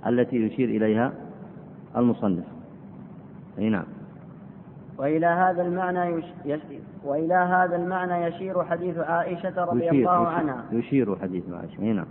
[0.08, 1.12] التي يشير إليها
[1.96, 2.44] المصنف.
[3.58, 3.84] أي نعم.
[4.98, 6.24] وإلى هذا المعنى يش...
[6.44, 6.60] يش...
[7.04, 10.64] وإلى هذا المعنى يشير حديث عائشة رضي يشير الله يشير عنها.
[10.72, 11.82] يشير حديث عائشة.
[11.82, 12.06] أي نعم.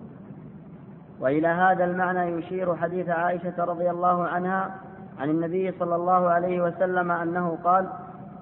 [1.19, 4.75] وإلى هذا المعنى يشير حديث عائشة رضي الله عنها
[5.19, 7.87] عن النبي صلى الله عليه وسلم أنه قال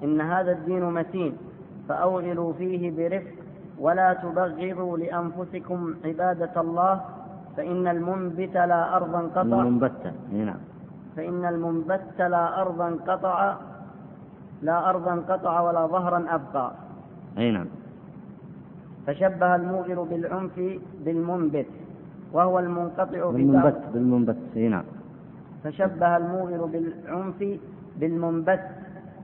[0.03, 1.37] إن هذا الدين متين
[1.89, 3.31] فأوغلوا فيه برفق
[3.79, 7.01] ولا تبغضوا لأنفسكم عبادة الله
[7.57, 10.57] فإن المنبت لا أرضا قطع المنبتة أي نعم.
[11.15, 13.55] فإن المنبت لا أرضا قطع
[14.61, 16.71] لا أرضا قطع ولا ظهرا أبقى.
[17.37, 17.65] أي نعم.
[19.07, 20.59] فشبه الموغر بالعنف
[21.05, 21.65] بالمنبت
[22.33, 24.37] وهو المنقطع في بعض بالمنبت بالمنبت.
[24.55, 24.83] أي نعم.
[25.63, 27.59] فشبه الموغر بالعنف
[27.99, 28.61] بالمنبت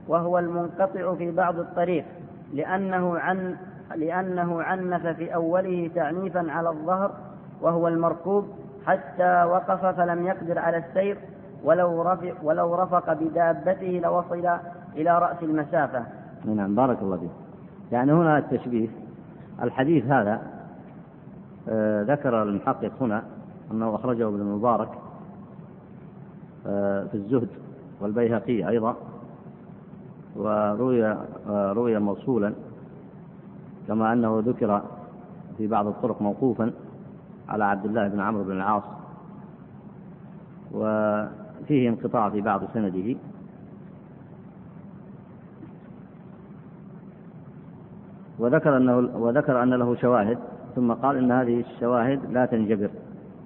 [0.08, 2.04] وهو المنقطع في بعض الطريق
[2.54, 3.56] لأنه عن
[3.96, 7.10] لأنه عنف في أوله تعنيفا على الظهر
[7.62, 8.44] وهو المركوب
[8.86, 11.18] حتى وقف فلم يقدر على السير
[11.64, 14.58] ولو رفق, ولو رفق بدابته لوصل
[14.96, 16.04] إلى رأس المسافة.
[16.44, 17.30] نعم بارك الله فيك.
[17.92, 18.88] يعني هنا التشبيه.
[19.62, 20.42] الحديث هذا
[21.68, 23.22] آه ذكر المحقق هنا
[23.70, 24.88] أنه أخرجه ابن المبارك
[26.66, 27.48] آه في الزهد
[28.00, 28.96] والبيهقي أيضا
[30.36, 32.52] وروي آه روي موصولا
[33.88, 34.82] كما أنه ذكر
[35.58, 36.72] في بعض الطرق موقوفا.
[37.52, 38.82] على عبد الله بن عمرو بن العاص
[40.72, 43.16] وفيه انقطاع في بعض سنده.
[48.38, 50.38] وذكر أنه وذكر أن له شواهد
[50.74, 52.90] ثم قال إن هذه الشواهد لا تنجبر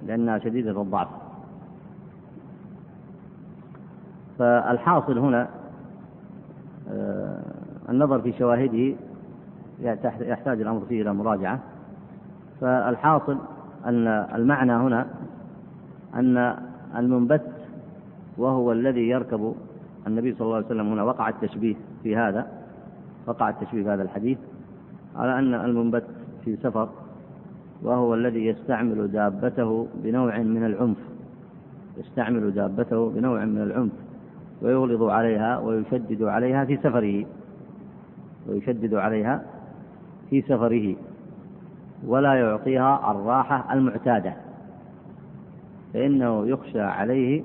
[0.07, 1.09] لأنها شديدة الضعف.
[4.39, 5.49] فالحاصل هنا
[6.91, 7.43] آه،
[7.89, 8.97] النظر في شواهده
[10.21, 11.61] يحتاج الأمر فيه إلى مراجعة.
[12.61, 13.39] فالحاصل
[13.87, 15.07] أن المعنى هنا
[16.15, 16.57] أن
[16.97, 17.43] المنبت
[18.39, 19.55] وهو الذي يركب
[20.07, 22.47] النبي صلى الله عليه وسلم هنا وقع التشبيه في هذا
[23.27, 24.39] وقع التشبيه في هذا الحديث
[25.17, 26.05] على أن المنبت
[26.45, 26.89] في سفر
[27.83, 30.97] وهو الذي يستعمل دابته بنوع من العنف
[31.99, 33.93] يستعمل دابته بنوع من العنف
[34.63, 37.25] ويغلظ عليها ويشدد عليها في سفره
[38.49, 39.43] ويشدد عليها
[40.31, 40.97] في سفره.
[42.07, 44.33] ولا يعطيها الراحة المعتادة.
[45.95, 47.45] فإنه يخشى عليه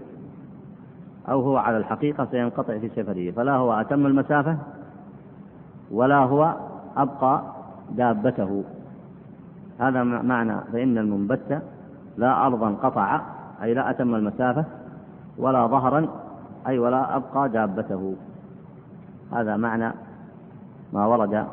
[1.29, 3.31] أو هو على الحقيقة سينقطع في سفره.
[3.31, 4.57] فلا هو أتم المسافة
[5.91, 6.55] ولا هو
[6.97, 7.41] أبقى
[7.91, 8.63] دابته.
[9.79, 11.61] هذا معنى فإن المنبت
[12.17, 13.21] لا أرضا قطع
[13.63, 14.65] أي لا أتم المسافة
[15.37, 16.07] ولا ظهرا
[16.67, 18.15] أي ولا أبقى دابته.
[19.33, 19.93] هذا معنى
[20.93, 21.47] ما ورد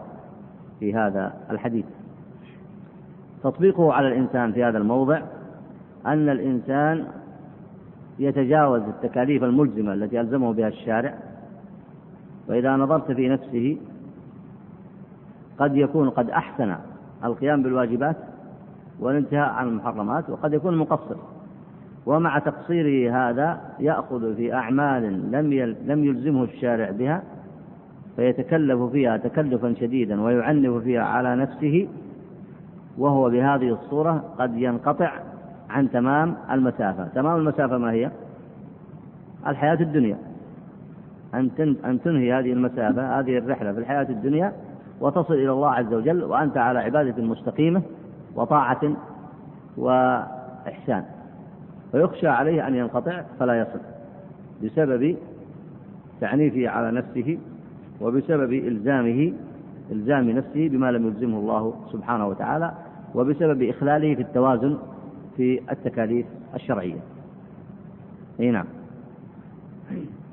[0.80, 1.84] في هذا الحديث.
[3.42, 5.20] تطبيقه على الإنسان في هذا الموضع
[6.06, 7.04] أن الإنسان
[8.18, 11.14] يتجاوز التكاليف الملزمة التي ألزمه بها الشارع
[12.48, 13.76] وإذا نظرت في نفسه
[15.58, 16.76] قد يكون قد أحسن
[17.24, 18.16] القيام بالواجبات
[19.00, 21.16] والانتهاء عن المحرمات وقد يكون مقصر.
[22.06, 25.52] ومع تقصيره هذا يأخذ في أعمال لم
[25.86, 27.22] لم يلزمه الشارع بها
[28.16, 31.88] فيتكلف فيها تكلفا شديدا ويعنف فيها على نفسه
[32.98, 35.12] وهو بهذه الصورة قد ينقطع
[35.70, 37.08] عن تمام المسافة.
[37.14, 38.10] تمام المسافة ما هي؟
[39.46, 40.16] الحياة الدنيا.
[41.34, 41.50] أن
[41.84, 44.52] أن تنهي هذه المسافة هذه الرحلة في الحياة الدنيا
[45.00, 47.82] وتصل إلى الله عز وجل وأنت على عبادة مستقيمة
[48.34, 48.92] وطاعة
[49.76, 51.04] وإحسان.
[51.92, 53.80] فيخشى عليه أن ينقطع فلا يصل
[54.64, 55.16] بسبب
[56.20, 57.38] تعنيفه على نفسه
[58.00, 59.32] وبسبب إلزامه
[59.92, 62.72] إلزام نفسه بما لم يلزمه الله سبحانه وتعالى
[63.14, 64.78] وبسبب إخلاله في التوازن
[65.36, 67.00] في التكاليف الشرعية.
[68.40, 68.66] أي نعم.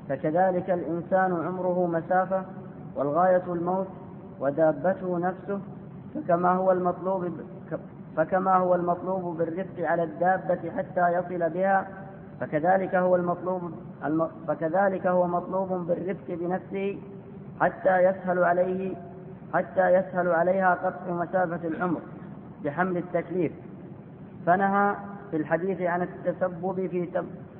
[0.08, 2.42] فكذلك الإنسان عمره مسافة
[2.96, 3.86] والغاية الموت
[4.40, 5.60] ودابته نفسه
[6.14, 7.32] فكما هو المطلوب
[8.16, 11.88] فكما هو المطلوب بالرفق على الدابة حتى يصل بها
[12.40, 13.72] فكذلك هو المطلوب
[14.48, 16.98] فكذلك هو مطلوب بالرفق بنفسه
[17.60, 18.94] حتى يسهل عليه
[19.54, 22.00] حتى يسهل عليها قطع مسافة العمر.
[22.64, 23.52] بحمل التكليف.
[24.46, 24.94] فنهى
[25.30, 27.08] في الحديث عن التسبب في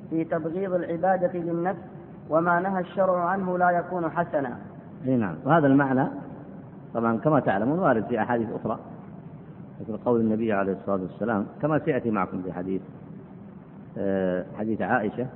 [0.09, 1.79] في تبغيض العبادة للنفس
[2.29, 4.57] وما نهى الشرع عنه لا يكون حسنا.
[5.05, 5.35] إي نعم.
[5.45, 6.07] وهذا المعنى
[6.93, 8.79] طبعا كما تعلمون وارد في أحاديث أخرى.
[9.81, 12.81] مثل قول النبي عليه الصلاة والسلام كما سيأتي معكم في حديث
[13.97, 15.27] آه، حديث عائشة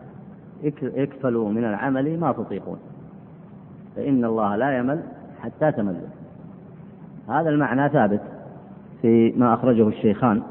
[0.84, 2.80] اكفلوا من العمل ما تطيقون
[3.95, 5.04] فإن الله لا يمل
[5.41, 6.08] حتى تملوا.
[7.30, 8.21] هذا المعنى ثابت.
[9.02, 10.42] في ما أخرجه الشيخان.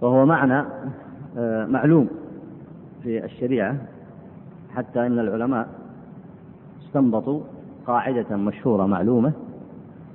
[0.00, 0.64] وهو معنى
[1.38, 2.08] آه، معلوم
[3.02, 3.76] في الشريعة
[4.74, 5.68] حتى إن العلماء
[6.82, 7.40] استنبطوا
[7.86, 9.32] قاعدة مشهورة معلومة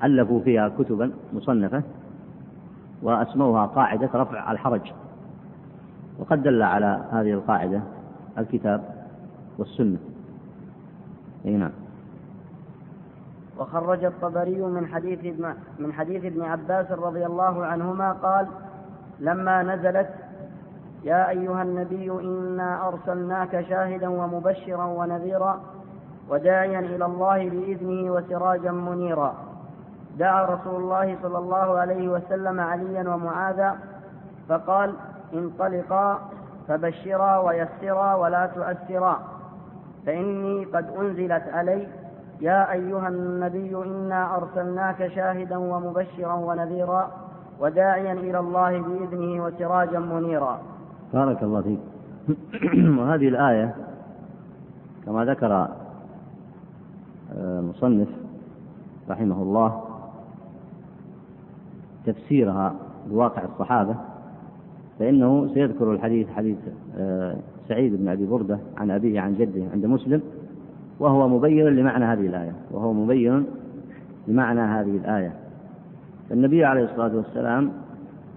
[0.04, 1.84] ألفوا فيها كتبا مصنفة
[3.02, 4.92] وأسموها قاعدة رفع الحرج.
[6.20, 7.82] وقد دل على هذه القاعدة
[8.38, 8.84] الكتاب
[9.58, 9.98] والسنة.
[11.46, 11.83] أي نعم.
[13.60, 18.48] وخرج الطبري من حديث ابن من حديث ابن عباس رضي الله عنهما قال
[19.20, 20.10] لما نزلت
[21.04, 25.62] يا أيها النبي إنا أرسلناك شاهدا ومبشرا ونذيرا
[26.30, 29.34] وداعيا إلى الله بإذنه وسراجا منيرا.
[30.18, 33.78] دعا رسول الله صلى الله عليه وسلم عليا ومعاذا
[34.50, 34.94] فقال
[35.34, 36.20] انطلقا
[36.68, 39.20] فبشرا ويسرا ولا تؤسرا
[40.06, 41.88] فإني قد أنزلت علي
[42.44, 47.12] يا أيها النبي إنا أرسلناك شاهدا ومبشرا ونذيرا
[47.60, 50.60] وداعيا إلى الله بإذنه وسراجا منيرا.
[51.14, 51.80] بارك الله فيك.
[53.00, 53.76] وهذه الآية
[55.06, 55.70] كما ذكر آه،
[57.60, 58.08] المصنف
[59.10, 59.84] رحمه الله
[62.06, 62.76] تفسيرها
[63.10, 63.96] بواقع الصحابة
[65.00, 66.58] فإنه سيذكر الحديث حديث
[66.98, 67.36] آه،
[67.68, 70.22] سعيد بن أبي بردة عن أبيه عن جده عند مسلم
[71.00, 72.54] وهو مبين لمعنى هذه الآية.
[72.72, 73.46] وهو مبين
[74.28, 75.34] لمعنى هذه الآية.
[76.32, 77.72] النبي عليه الصلاة والسلام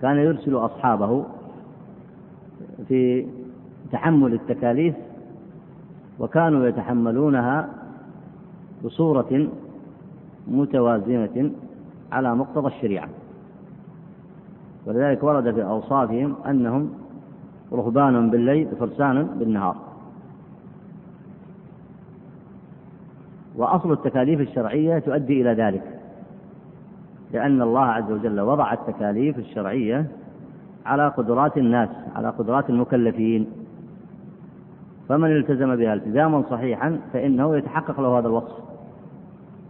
[0.03, 1.25] كان يرسل أصحابه
[2.89, 3.27] في
[3.93, 4.95] تحمل التكاليف
[6.19, 7.69] وكانوا يتحملونها
[8.85, 9.49] بصورة
[10.49, 11.51] متوازنة
[12.13, 13.09] على مقتضى الشريعة.
[14.87, 16.91] ولذلك ورد في أوصافهم أنهم
[17.73, 19.86] رهبان بالليل فرسان بالنهار.
[23.57, 25.83] وأصل التكاليف الشرعية تؤدي إلى ذلك.
[27.33, 30.07] لأن الله عز وجل وضع التكاليف الشرعية
[30.87, 33.47] على قدرات الناس على قدرات المكلفين.
[35.09, 38.67] فمن التزم بها التزاما صحيحا فإنه يتحقق له هذا الوصف.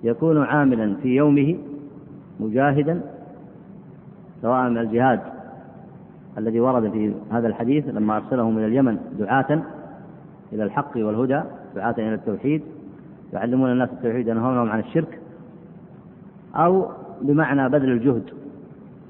[0.04, 1.56] يكون عاملا في يومه
[2.40, 3.00] مجاهدا
[4.42, 5.20] سواء من الجهاد
[6.38, 9.62] الذي ورد في هذا الحديث لما أرسله من اليمن دعاة
[10.52, 11.42] إلى الحق والهدى
[11.74, 12.62] دعاة إلى التوحيد
[13.32, 15.20] يعلمون الناس التوحيد ينهونهم عن الشرك
[16.56, 16.90] أو
[17.22, 18.24] بمعنى بذل الجهد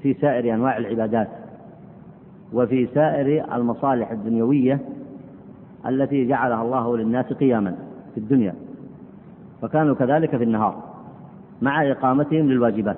[0.01, 1.27] في سائر أنواع العبادات
[2.53, 4.79] وفي سائر المصالح الدنيوية
[5.87, 7.75] التي جعلها الله للناس قياما
[8.13, 8.53] في الدنيا.
[9.61, 10.83] فكانوا كذلك في النهار
[11.61, 12.97] مع إقامتهم للواجبات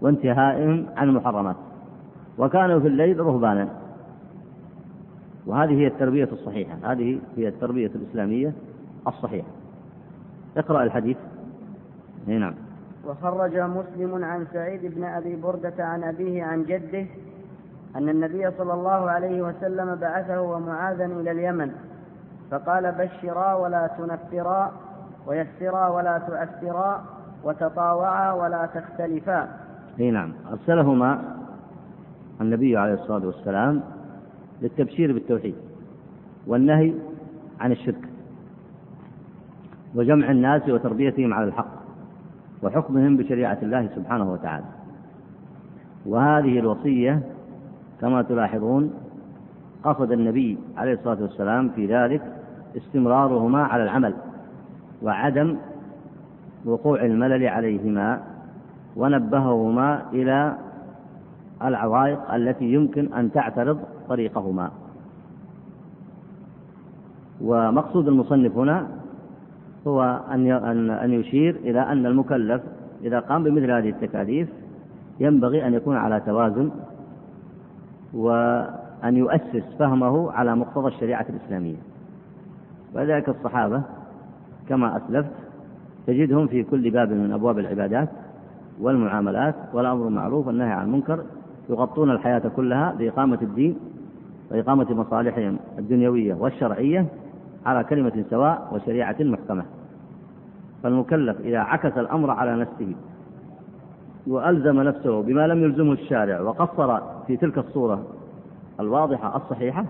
[0.00, 1.56] وانتهائهم عن المحرمات.
[2.38, 3.68] وكانوا في الليل رهبانا.
[5.46, 6.76] وهذه هي التربية الصحيحة.
[6.82, 8.52] هذه هي التربية الإسلامية
[9.06, 9.57] الصحيحة.
[10.58, 11.16] اقرأ الحديث.
[12.26, 12.54] نعم.
[13.06, 17.06] وخرج مسلم عن سعيد بن أبي بردة عن أبيه عن جده
[17.96, 21.72] أن النبي صلى الله عليه وسلم بعثه ومعاذا إلى اليمن
[22.50, 24.72] فقال بشرا ولا تنفرا
[25.26, 27.04] ويسرا ولا تؤثرا
[27.44, 29.48] وتطاوعا ولا تختلفا.
[30.00, 30.32] إي نعم.
[30.52, 31.22] أرسلهما
[32.40, 33.82] النبي عليه الصلاة والسلام
[34.62, 35.54] للتبشير بالتوحيد
[36.46, 36.94] والنهي
[37.60, 38.08] عن الشرك.
[39.94, 41.78] وجمع الناس وتربيتهم على الحق
[42.62, 44.64] وحكمهم بشريعة الله سبحانه وتعالى.
[46.06, 47.22] وهذه الوصية
[48.00, 48.90] كما تلاحظون
[49.84, 52.22] قصد النبي عليه الصلاة والسلام في ذلك
[52.76, 54.14] استمرارهما على العمل
[55.02, 55.56] وعدم
[56.64, 58.20] وقوع الملل عليهما
[58.96, 60.56] ونبههما إلى
[61.64, 64.70] العوائق التي يمكن أن تعترض طريقهما.
[67.40, 68.97] ومقصود المصنف هنا
[69.86, 72.62] هو أن أن يشير إلى أن المكلف
[73.04, 74.48] إذا قام بمثل هذه التكاليف
[75.20, 76.70] ينبغي أن يكون على توازن
[78.14, 81.76] وأن يؤسس فهمه على مقتضى الشريعة الإسلامية.
[82.94, 83.82] ولذلك الصحابة
[84.68, 85.30] كما أسلفت
[86.06, 88.08] تجدهم في كل باب من أبواب العبادات
[88.80, 91.24] والمعاملات والأمر بالمعروف والنهي عن المنكر
[91.70, 93.76] يغطون الحياة كلها بإقامة الدين
[94.50, 97.06] وإقامة مصالحهم الدنيوية والشرعية
[97.66, 99.64] على كلمة سواء وشريعة محكمة
[100.82, 102.94] فالمكلف إذا عكس الأمر على نفسه
[104.26, 108.02] وألزم نفسه بما لم يلزمه الشارع وقصر في تلك الصورة
[108.80, 109.84] الواضحة الصحيحة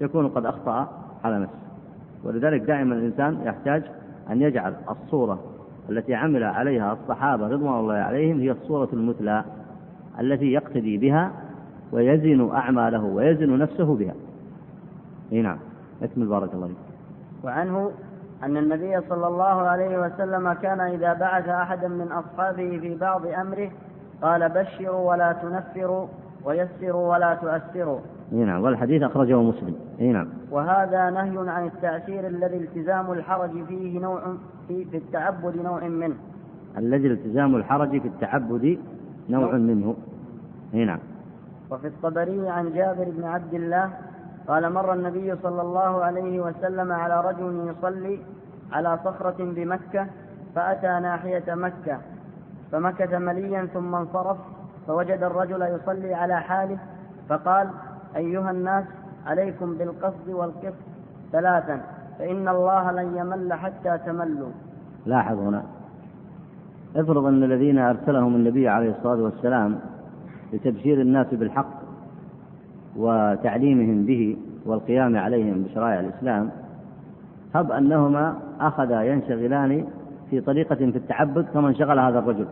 [0.00, 0.88] يكون قد أخطأ
[1.24, 1.60] على نفسه
[2.24, 3.82] ولذلك دائما الإنسان يحتاج
[4.30, 5.38] أن يجعل الصورة
[5.90, 9.44] التي عمل عليها الصحابة رضوان الله عليهم هي الصورة المثلى
[10.20, 11.32] التي يقتدي بها
[11.92, 14.14] ويزن أعماله ويزن نفسه بها.
[15.30, 15.58] نعم.
[16.02, 16.89] أكمل بارك الله فيك.
[17.44, 17.90] وعنه
[18.42, 23.70] أن النبي صلى الله عليه وسلم كان إذا بعث أحدا من أصحابه في بعض أمره
[24.22, 26.06] قال بشروا ولا تنفروا
[26.44, 27.98] ويسروا ولا تؤثروا
[28.32, 29.74] إي نعم والحديث أخرجه مسلم.
[30.00, 30.28] إي نعم.
[30.50, 34.20] وهذا نهي عن التأثير الذي التزام الحرج فيه نوع
[34.68, 36.14] في, في التعبد نوع منه.
[36.78, 38.78] الذي التزام الحرج في التعبد
[39.28, 39.96] نوع منه.
[40.74, 40.98] إي نعم.
[41.70, 43.90] وفي الطبري عن جابر بن عبد الله
[44.50, 48.18] قال مر النبي صلى الله عليه وسلم على رجل يصلي
[48.72, 50.06] على صخرة بمكة
[50.54, 51.98] فأتى ناحية مكة
[52.72, 54.36] فمكث مليا ثم انصرف
[54.86, 56.78] فوجد الرجل يصلي على حاله
[57.28, 57.68] فقال
[58.16, 58.84] أيها الناس
[59.26, 60.74] عليكم بالقصد والقسط
[61.32, 61.80] ثلاثا
[62.18, 64.52] فإن الله لن يمل حتى تملوا.
[65.06, 65.62] لاحظ هنا.
[66.96, 69.78] افرض أن الذين أرسلهم النبي عليه الصلاة والسلام
[70.52, 71.79] لتبشير الناس بالحق
[72.96, 74.36] وتعليمهم به
[74.66, 76.50] والقيام عليهم بشرائع الإسلام
[77.54, 79.86] هب أنهما أخذا ينشغلان
[80.30, 82.46] في طريقة في التعبد كما انشغل هذا الرجل.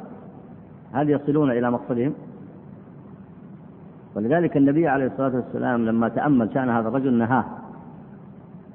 [0.93, 2.13] هل يصلون إلى مقصدهم؟
[4.15, 7.45] ولذلك النبي عليه الصلاة والسلام لما تأمل شأن هذا الرجل نهاه.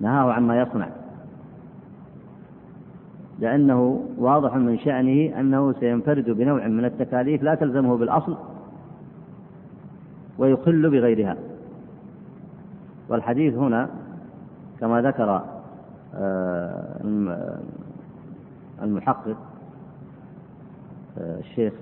[0.01, 0.87] نهاه عما يصنع.
[3.39, 8.37] لأنه واضح من شأنه أنه سينفرد بنوع من التكاليف لا تلزمه بالأصل
[10.37, 11.35] ويخل بغيرها.
[13.13, 13.89] والحديث هنا
[14.79, 15.41] كما ذكر
[16.15, 17.01] آه،
[18.81, 19.37] المحقق
[21.17, 21.73] آه، الشيخ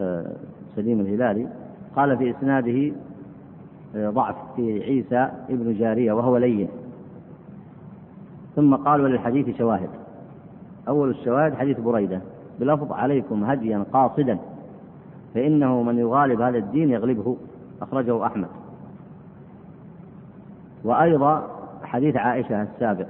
[0.75, 1.47] سليم الهلالي
[1.95, 2.93] قال في إسناده
[3.95, 6.67] آه، ضعف في عيسى ابن جارية وهو لين.
[8.55, 9.89] ثم قال وللحديث شواهد.
[10.88, 12.21] أول الشواهد حديث بريدة.
[12.59, 14.38] بلفظ عليكم هديا قاصدا
[15.34, 17.38] فإنه من يغالب هذا الدين يغلبه
[17.82, 18.61] أخرجه أحمد.
[20.84, 21.47] وأيضا
[21.84, 23.07] حديث عائشة السابق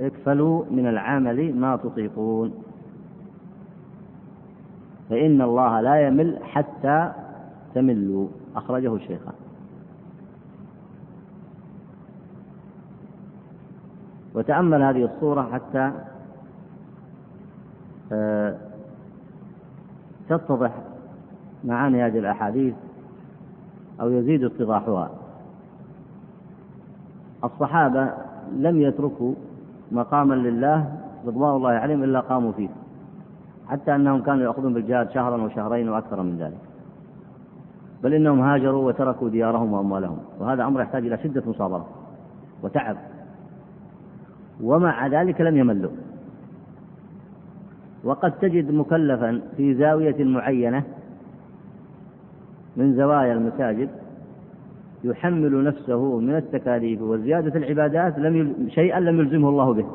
[0.00, 2.54] اكفلوا من العمل ما تطيقون.
[5.10, 7.12] فإن الله لا يمل حتى
[7.74, 8.28] تملوا.
[8.56, 9.34] أخرجه الشيخان.
[14.34, 15.92] وتأمل هذه الصورة حتى
[18.12, 18.56] آه،
[20.28, 20.72] تتضح
[21.64, 22.74] معاني هذه الأحاديث
[24.00, 25.10] أو يزيد اتضاحها.
[27.44, 28.10] الصحابة
[28.56, 29.34] لم يتركوا
[29.92, 30.92] مقاما لله
[31.26, 32.68] رضوان الله عليهم إلا قاموا فيه
[33.68, 36.58] حتى أنهم كانوا يأخذون بالجهاد شهرا وشهرين وأكثر من ذلك.
[38.02, 41.86] بل إنهم هاجروا وتركوا ديارهم وأموالهم وهذا أمر يحتاج إلى شدة مصابرة
[42.62, 42.96] وتعب.
[44.62, 45.90] ومع ذلك لم يملوا.
[48.04, 50.82] وقد تجد مكلفا في زاوية معينة
[52.76, 53.88] من زوايا المساجد
[55.04, 58.72] يحمل نفسه من التكاليف وزيادة العبادات لم يل...
[58.72, 59.86] شيئا لم يلزمه الله به.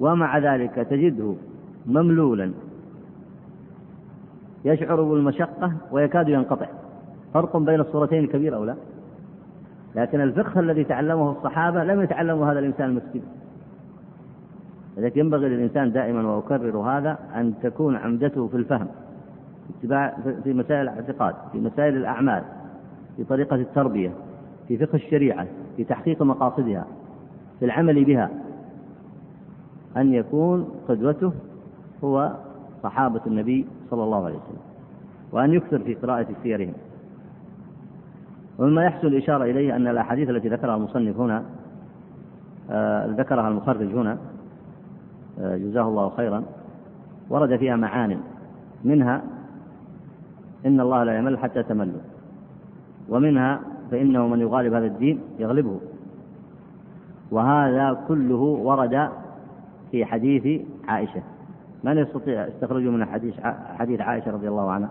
[0.00, 1.34] ومع ذلك تجده
[1.86, 2.52] مملولا.
[4.64, 6.66] يشعر بالمشقة ويكاد ينقطع.
[7.34, 8.74] فرق بين الصورتين كبير أو لا؟
[9.96, 13.22] لكن الفقه الذي تعلمه الصحابة لم يتعلمه هذا الإنسان المسكين.
[14.96, 18.86] لذلك ينبغي للإنسان دائما وأكرر هذا أن تكون عمدته في الفهم
[20.44, 22.42] في مسائل الاعتقاد في مسائل الأعمال.
[23.16, 24.12] في طريقة التربية
[24.68, 25.46] في فقه الشريعة
[25.76, 26.86] في تحقيق مقاصدها
[27.58, 28.30] في العمل بها.
[29.96, 31.32] أن يكون قدوته
[32.04, 32.32] هو
[32.82, 34.58] صحابة النبي صلى الله عليه وسلم
[35.32, 36.72] وأن يكثر في قراءة سيرهم.
[38.58, 41.42] ومما يحسن الإشارة إليه أن الأحاديث التي ذكرها المصنف هنا
[42.70, 44.18] آه ذكرها المخرج هنا
[45.40, 46.42] آه جزاه الله خيرا
[47.30, 48.20] ورد فيها معان
[48.84, 49.22] منها
[50.66, 52.00] إن الله لا يمل حتى تملوا.
[53.08, 55.80] ومنها فإنه من يغالب هذا الدين يغلبه.
[57.30, 59.08] وهذا كله ورد
[59.90, 61.22] في حديث عائشة.
[61.84, 63.40] من يستطيع استخرجه من حديث
[63.78, 64.90] حديث عائشة رضي الله عنها؟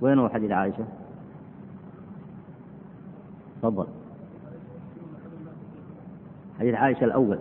[0.00, 0.84] وين هو حديث عائشة؟
[3.62, 3.86] تفضل.
[6.58, 7.38] حديث عائشة الأول.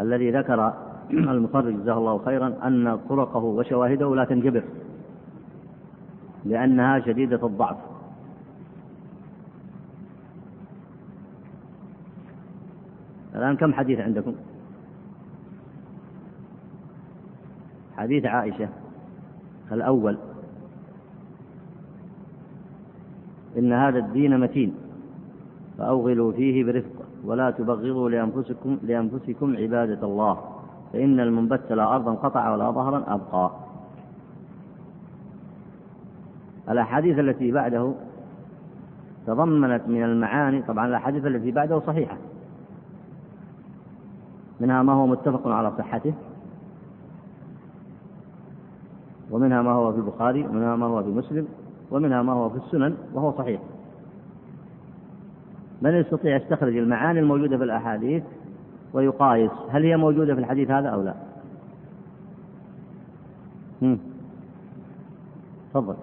[0.00, 0.74] الذي ذكر
[1.10, 4.62] المخرج جزاه الله خيرا أن طرقه وشواهده لا تنجبر.
[6.46, 7.76] لأنها شديدة الضعف.
[13.34, 14.34] الآن كم حديث عندكم؟
[17.96, 18.68] حديث عائشة
[19.72, 20.18] الأول.
[23.58, 24.74] إن هذا الدين متين
[25.78, 30.40] فأوغلوا فيه برفق ولا تبغضوا لأنفسكم لأنفسكم عبادة الله
[30.92, 33.65] فإن المنبت لا أرضا قطع ولا ظهرا أبقى.
[36.70, 37.92] الأحاديث التي بعده
[39.26, 42.16] تضمنت من المعاني طبعا الأحاديث التي بعده صحيحة.
[44.60, 46.14] منها ما هو متفق على صحته
[49.30, 51.48] ومنها ما هو في البخاري ومنها ما هو في مسلم
[51.90, 53.60] ومنها ما هو في السنن وهو صحيح.
[55.82, 58.22] من يستطيع يستخرج المعاني الموجودة في الأحاديث
[58.92, 61.14] ويقايس هل هي موجودة في الحديث هذا أو لا؟
[65.74, 65.96] تفضل.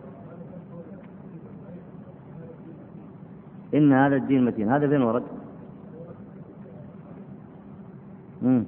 [3.74, 4.70] إن هذا الدين متين.
[4.72, 5.24] هذا فين ورد؟
[8.42, 8.64] مم.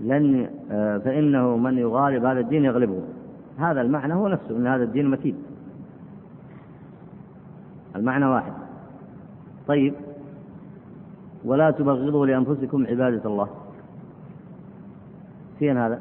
[0.00, 3.02] لن آه، فإنه من يغالب هذا الدين يغلبه.
[3.58, 5.36] هذا المعنى هو نفسه أن هذا الدين متين.
[7.96, 8.52] المعنى واحد.
[9.66, 9.94] طيب.
[11.44, 13.48] ولا تبغضوا لأنفسكم عبادة الله.
[15.58, 16.00] فين هذا؟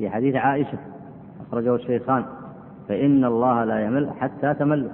[0.00, 0.78] في حديث عائشة
[1.48, 2.24] أخرجه الشيخان
[2.88, 4.90] فإن الله لا يمل حتى تملوا.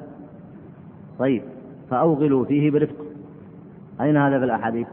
[1.18, 1.42] طيب
[1.90, 2.94] فأوغلوا فيه برفق
[4.00, 4.86] أين هذا في الأحاديث؟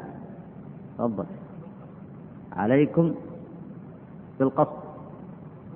[0.98, 1.26] تفضل.
[2.52, 3.14] عليكم
[4.40, 4.84] بالقصد.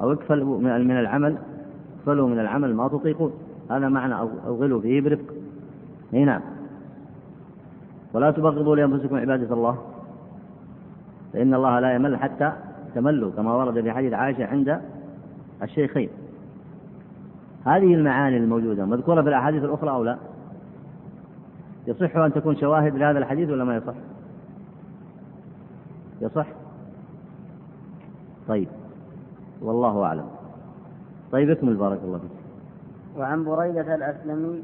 [0.01, 1.37] أو اكفلوا من العمل
[1.99, 3.31] اكفلوا من العمل ما تطيقون.
[3.71, 4.15] هذا معنى
[4.47, 5.33] أوغلوا فيه برفق
[6.13, 6.41] أي نعم.
[8.13, 9.77] ولا تبغضوا لأنفسكم عبادة الله.
[11.33, 12.51] فإن الله لا يمل حتى
[12.95, 14.81] تملوا كما ورد في حديث عائشة عند
[15.63, 16.09] الشيخين
[17.65, 20.17] هذه المعاني الموجودة مذكورة في الأحاديث الأخرى أو لا؟
[21.87, 23.93] يصح أن تكون شواهد لهذا الحديث ولا ما يصح؟
[26.21, 26.47] يصح؟
[28.47, 28.67] طيب
[29.61, 30.25] والله أعلم
[31.31, 32.31] طيب اكمل بارك الله فيك
[33.17, 34.63] وعن بريدة الأسلمي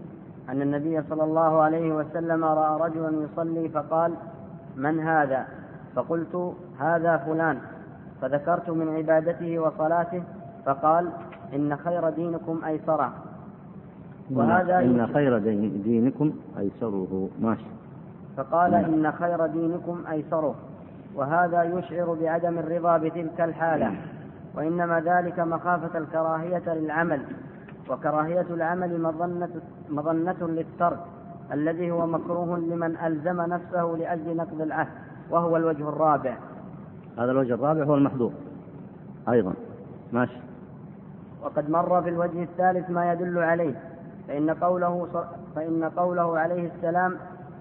[0.50, 4.14] أن النبي صلى الله عليه وسلم رأى رجلا يصلي فقال
[4.76, 5.48] من هذا
[5.96, 7.60] فقلت هذا فلان
[8.24, 10.24] فذكرت من عبادته وصلاته
[10.66, 11.10] فقال
[11.56, 13.14] إن خير دينكم أيسره.
[14.32, 15.38] وهذا إن خير
[15.84, 17.30] دينكم أيسره.
[17.42, 17.66] ماشي
[18.38, 18.84] فقال نعم.
[18.84, 20.56] إن خير دينكم أيسره.
[21.16, 23.96] وهذا يشعر بعدم الرضا بتلك الحالة.
[24.56, 27.22] وإنما ذلك مخافة الكراهية للعمل.
[27.90, 29.50] وكراهية العمل مظنة,
[29.90, 31.00] مظنة للترك.
[31.54, 34.88] الذي هو مكروه لمن ألزم نفسه لأجل نقض العهد.
[35.32, 36.38] وهو الوجه الرابع.
[37.18, 38.32] هذا الوجه الرابع هو المحظور
[39.30, 39.54] أيضا.
[40.14, 40.38] ماشي.
[41.44, 43.76] وقد مر في الوجه الثالث ما يدل عليه.
[44.28, 45.08] فإن قوله
[45.56, 47.18] فإن قوله عليه السلام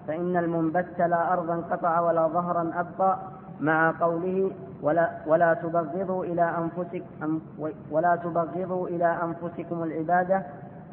[0.07, 3.17] فإن المنبت لا أرضا قطع ولا ظهرا أبقى
[3.61, 4.51] مع قوله
[4.81, 7.03] ولا ولا تبغضوا إلى أنفسك
[7.91, 10.43] ولا تبغضوا إلى أنفسكم العبادة.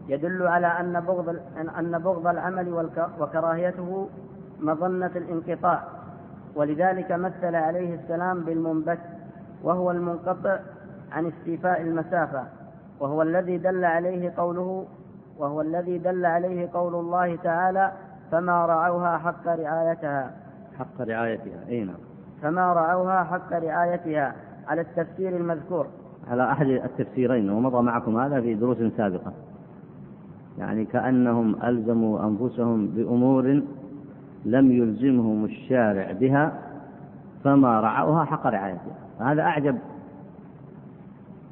[0.09, 1.37] يدل على أن بغض
[1.79, 2.89] أن بغض العمل
[3.21, 4.09] وكراهيته
[4.61, 5.83] مظنة الانقطاع.
[6.55, 8.99] ولذلك مثل عليه السلام بالمنبت
[9.63, 10.59] وهو المنقطع
[11.13, 12.45] عن استيفاء المسافة
[13.01, 14.87] وهو الذي دل عليه قوله
[15.39, 17.93] وهو الذي دل عليه قول الله تعالى
[18.31, 20.31] فما رعوها حق رعايتها
[20.79, 21.97] حق رعايتها أي نعم.
[22.43, 24.35] فما رعوها حق رعايتها
[24.69, 25.87] على التفسير المذكور.
[26.31, 29.33] على أحد التفسيرين ومضى معكم هذا في دروس سابقة.
[30.59, 33.63] يعني كأنهم ألزموا أنفسهم بأمور
[34.45, 36.53] لم يلزمهم الشارع بها
[37.45, 38.95] فما رعوها حق رعايتها.
[39.21, 39.79] هذا أعجب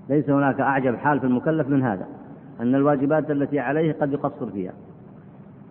[0.08, 2.06] ليس هناك أعجب حال في المكلف من هذا
[2.60, 4.72] أن الواجبات التي عليه قد يقصر فيها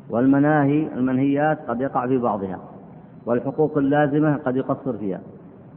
[0.10, 2.60] والمناهي المنهيات قد يقع في بعضها
[3.26, 5.20] والحقوق اللازمة قد يقصر فيها.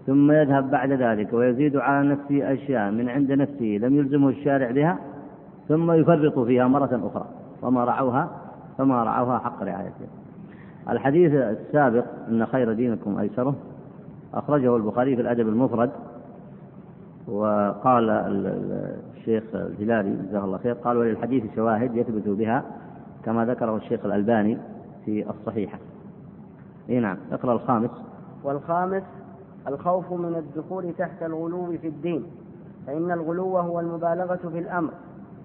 [0.07, 4.99] ثم يذهب بعد ذلك ويزيد على نفسه أشياء من عند نفسه لم يلزمه الشارع بها
[5.69, 7.27] ثم يفرط فيها مرة أخرى
[7.63, 8.31] وما رعوها
[8.79, 10.09] فما رعوها حق رعايتها.
[10.89, 13.55] الحديث السابق أن خير دينكم أيسره.
[14.35, 15.91] أخرجه البخاري في الأدب المفرد.
[17.29, 18.11] وقال
[19.17, 22.65] الشيخ الهلالي جزاه الله خير قال وللحديث شواهد يثبت بها
[23.25, 24.59] كما ذكره الشيخ الألباني
[25.05, 25.79] في الصحيحة.
[26.91, 27.91] إي نعم اقرأ الخامس.
[28.45, 29.03] والخامس
[29.69, 32.27] الخوف من الدخول تحت الغلو في الدين
[32.87, 34.91] فإن الغلو هو المبالغة في الأمر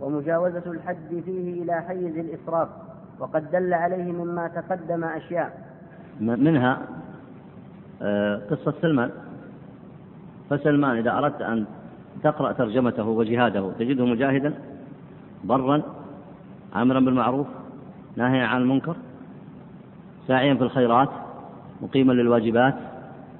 [0.02, 2.68] ومجاوزة الحد فيه إلى حيز الإسراف.
[3.20, 5.66] وقد دل عليه مما تقدم أشياء.
[6.20, 6.82] منها
[8.02, 9.12] آه، قصة سلمان.
[10.50, 11.66] فسلمان إذا أردت أن
[12.24, 14.54] تقرأ ترجمته وجهاده تجده مجاهدا
[15.44, 15.82] برا
[16.74, 17.48] عامرا بالمعروف
[18.16, 18.96] ناهيا عن المنكر
[20.28, 21.10] ساعيا في الخيرات
[21.82, 22.76] مقيما للواجبات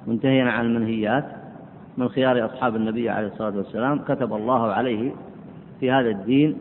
[0.06, 1.24] منتهيا عن المنهيات
[1.98, 5.12] من خيار أصحاب النبي عليه الصلاة والسلام كتب الله عليه
[5.80, 6.58] في هذا الدين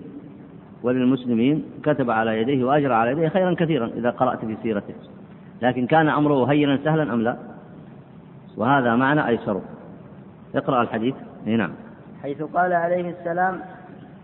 [0.85, 4.93] وللمسلمين كتب على يديه وأجرى على يديه خيرا كثيرا إذا قرأت في سيرته.
[5.61, 7.37] لكن كان أمره هينا سهلا أم لا؟
[8.57, 9.61] وهذا معنى أيسره
[10.55, 11.15] اقرأ الحديث.
[11.45, 11.71] نعم.
[12.23, 13.59] حيث قال عليه السلام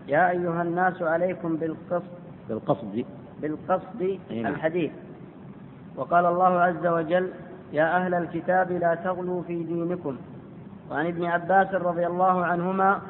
[0.08, 2.12] يا أيها الناس عليكم بالقصد.
[2.48, 3.04] بالقصد.
[3.42, 4.46] بالقصد نعم.
[4.46, 4.90] الحديث.
[5.96, 7.28] وقال الله عز وجل
[7.72, 10.16] يا أهل الكتاب لا تغلوا في دينكم.
[10.90, 13.00] وعن ابن عباس رضي الله عنهما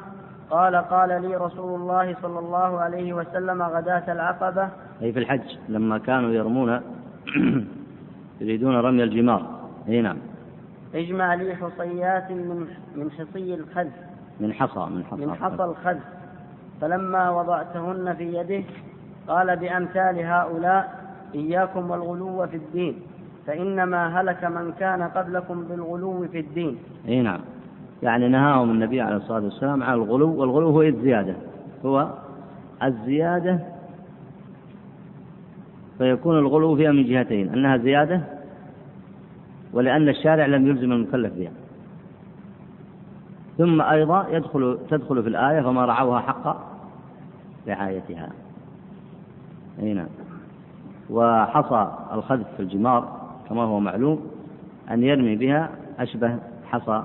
[0.49, 4.69] قال قال لي رسول الله صلى الله عليه وسلم غداة العقبة.
[5.01, 6.81] أي في الحج لما كانوا يرمون
[8.41, 9.45] يريدون رمي الجمار.
[9.87, 10.17] أي نعم.
[10.95, 13.87] اجمع لي حصيات من من حصي الخذ
[14.39, 15.25] من حصى من حصى.
[15.25, 15.97] من حصى الخذ
[16.81, 18.63] فلما وضعتهن في يده
[19.27, 21.03] قال بأمثال هؤلاء
[21.35, 23.01] إياكم والغلو في الدين
[23.47, 26.77] فإنما هلك من كان قبلكم بالغلو في الدين.
[27.07, 27.39] أي نعم.
[28.03, 31.35] يعني نهاهم النبي عليه الصلاة والسلام عن الغلو والغلو هو الزيادة
[31.85, 32.07] هو
[32.83, 33.59] الزيادة
[35.97, 38.21] فيكون الغلو فيها من جهتين أنها زيادة
[39.73, 41.51] ولأن الشارع لم يلزم المكلف بها.
[43.57, 46.57] ثم أيضا يدخل تدخل في الآية فما رعوها حق
[47.67, 48.29] رعايتها
[49.79, 50.07] أي نعم.
[51.09, 54.21] وحصى الخذف في الجمار كما هو معلوم
[54.91, 57.03] أن يرمي بها أشبه حصى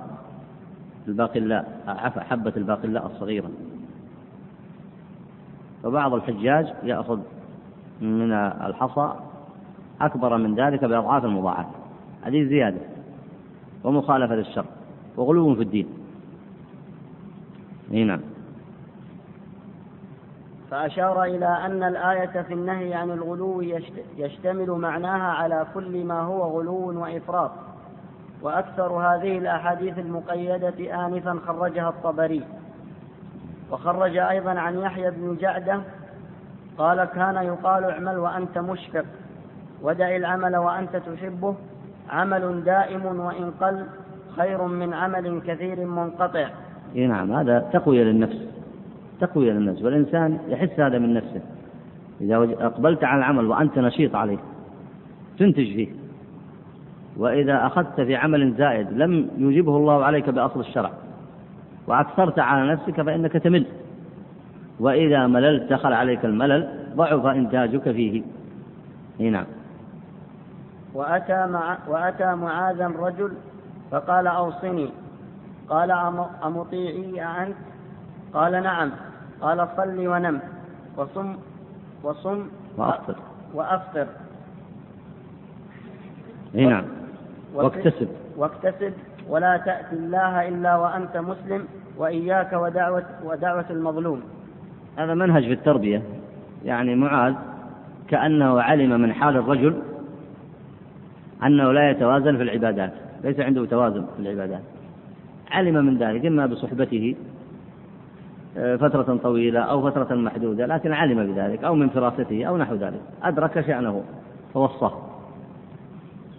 [1.08, 1.80] الباقلاء
[2.18, 3.50] حبة الباقلاء الصغيرة.
[5.82, 7.20] فبعض الحجاج يأخذ
[8.00, 9.12] من الحصى
[10.00, 11.70] أكبر من ذلك بأضعاف المضاعفة.
[12.22, 12.80] هذه زيادة
[13.84, 14.64] ومخالفة للشر
[15.16, 15.86] وغلو في الدين.
[17.90, 18.20] نعم.
[20.70, 23.60] فأشار إلى أن الآية في النهي عن الغلو
[24.16, 27.50] يشتمل معناها على كل ما هو غلو وإفراط.
[28.42, 32.42] وأكثر هذه الأحاديث المقيدة آنفا خرجها الطبري.
[33.70, 35.80] وخرج أيضا عن يحيى بن جعدة
[36.78, 39.04] قال كان يقال اعمل وأنت مشفق
[39.82, 41.54] ودع العمل وأنت تحبه
[42.10, 43.86] عمل دائم وإن قل
[44.36, 46.48] خير من عمل كثير منقطع.
[46.94, 48.38] نعم هذا تقوية للنفس
[49.20, 51.40] تقوية للنفس والإنسان يحس هذا من نفسه.
[52.20, 54.38] إذا أقبلت على العمل وأنت نشيط عليه
[55.38, 55.88] تنتج فيه.
[57.18, 60.90] وإذا أخذت في عمل زائد لم يجبه الله عليك بأصل الشرع
[61.86, 63.66] وأكثرت على نفسك فإنك تمل.
[64.80, 68.22] وإذا مللت دخل عليك الملل ضعف إنتاجك فيه.
[69.18, 69.44] نعم.
[70.94, 73.32] وأتى, مع وأتى معاذا رجل
[73.90, 74.90] فقال أوصني.
[75.68, 75.90] قال
[76.44, 77.56] أمطيعي أنت
[78.34, 78.90] قال نعم.
[79.40, 80.40] قال صل ونم.
[80.96, 81.36] وصم
[82.02, 82.46] وصم
[82.76, 83.14] وأفطر.
[83.54, 84.06] وأفطر.
[86.54, 86.97] نعم.
[87.54, 88.08] واكتسب.
[88.36, 88.92] واكتسب
[89.28, 91.64] ولا تأتي الله إلا وأنت مسلم
[91.98, 94.22] وإياك ودعوة, ودعوة المظلوم.
[94.96, 96.02] هذا منهج في التربية.
[96.64, 97.34] يعني معاذ
[98.08, 99.74] كأنه علم من حال الرجل
[101.42, 102.92] أنه لا يتوازن في العبادات.
[103.24, 104.62] ليس عنده توازن في العبادات.
[105.50, 107.16] علم من ذلك إما بصحبته
[108.58, 113.00] آه، فترة طويلة أو فترة محدودة لكن علم بذلك أو من فراسته أو نحو ذلك.
[113.22, 114.02] أدرك شأنه
[114.54, 115.07] فوصاه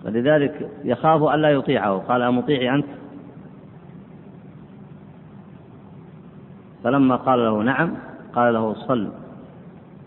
[0.06, 1.98] ولذلك يخاف ألا يطيعه.
[1.98, 2.86] قال أمطيعي أنت؟
[6.84, 7.92] فلما قال له نعم
[8.36, 9.10] قال له صل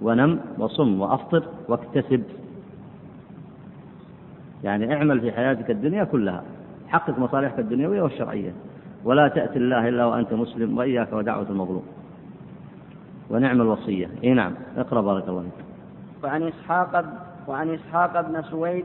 [0.03, 2.23] ونم وصم وأفطر واكتسب.
[4.65, 6.43] يعني اعمل في حياتك الدنيا كلها.
[6.89, 8.53] حقق مصالحك الدنيوية والشرعية.
[9.05, 11.87] ولا تأتي الله إلا وأنت مسلم وإياك ودعوة المظلوم.
[13.31, 14.09] ونعم الوصية.
[14.25, 14.53] إي نعم.
[14.77, 15.65] اقرأ بارك الله فيك.
[16.25, 17.05] وعن إسحاق
[17.49, 18.85] وعن إسحاق بن سويد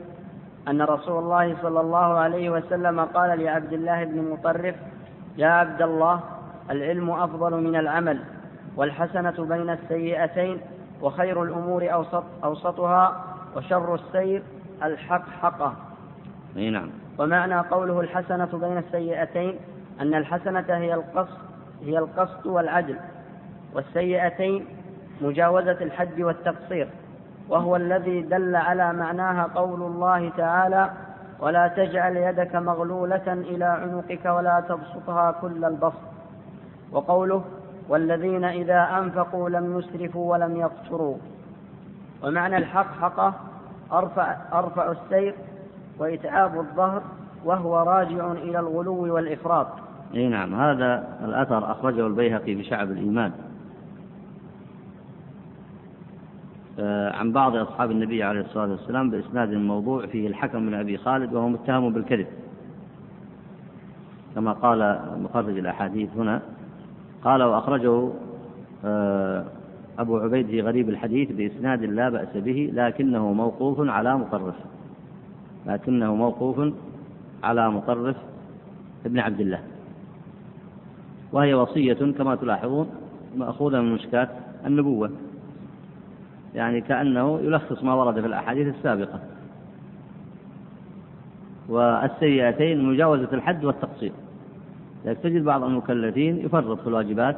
[0.68, 4.76] أن رسول الله صلى الله عليه وسلم قال لعبد الله بن مطرف
[5.38, 6.20] يا عبد الله
[6.70, 8.20] العلم أفضل من العمل
[8.76, 10.62] والحسنة بين السيئتين
[11.02, 13.24] وخير الأمور أوسط أوسطها
[13.56, 14.44] وشر السير
[14.84, 15.74] الحق حقه
[16.56, 16.90] نعم.
[17.20, 19.56] ومعنى قوله الحسنة بين السيئتين
[20.02, 21.38] أن الحسنة هي القصد
[21.86, 22.98] هي القصد والعدل
[23.74, 24.66] والسيئتين
[25.22, 26.88] مجاوزة الحد والتقصير.
[27.50, 30.90] وهو الذي دل على معناها قول الله تعالى
[31.40, 36.02] ولا تجعل يدك مغلولة إلى عنقك ولا تبسطها كل البسط
[36.92, 37.44] وقوله
[37.90, 41.18] والذين إذا أنفقوا لم يسرفوا ولم يقتروا
[42.24, 43.34] ومعنى الحق حقه
[43.92, 45.36] أرفع, أرفع السير
[46.00, 47.02] وإتعاب الظهر
[47.46, 49.68] وهو راجع إلى الغلو والإفراط.
[50.14, 53.48] إي نعم هذا الأثر أخرجه البيهقي في شعب الإيمان آه،
[57.14, 61.50] عن بعض أصحاب النبي عليه الصلاة والسلام بإسناد موضوع فيه الحكم من أبي خالد وهو
[61.50, 62.28] متهم بالكذب.
[64.36, 66.42] كما قال مخرج الأحاديث هنا
[67.24, 68.10] قال وأخرجه
[68.86, 69.46] آه،
[70.00, 74.56] أبو عبيد في غريب الحديث بإسناد لا بأس به لكنه موقوف على مطرف.
[75.66, 76.74] لكنه موقوف
[77.44, 78.16] على مطرف
[79.06, 79.60] ابن عبد الله.
[81.32, 82.90] وهي وصية كما تلاحظون
[83.38, 84.30] مأخوذة من مشكاة
[84.66, 85.12] النبوة.
[86.58, 89.20] يعني كأنه يلخص ما ورد في الأحاديث السابقة.
[91.70, 94.12] والسيئتين مجاوزة الحد والتقصير.
[95.06, 97.36] لذلك تجد بعض المكلفين يفرط في الواجبات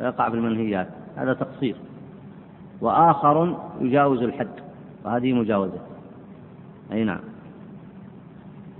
[0.00, 0.88] ويقع في المنهيات.
[1.16, 1.76] هذا تقصير.
[2.80, 4.48] وآخر يجاوز الحد
[5.04, 5.78] وهذه مجاوزة.
[6.92, 7.20] أي نعم.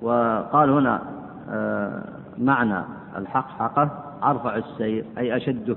[0.01, 1.03] وقال هنا
[1.51, 2.03] آه،
[2.39, 2.85] معنى
[3.17, 3.91] الحق حقه
[4.23, 5.77] أرفع السير أي أشده.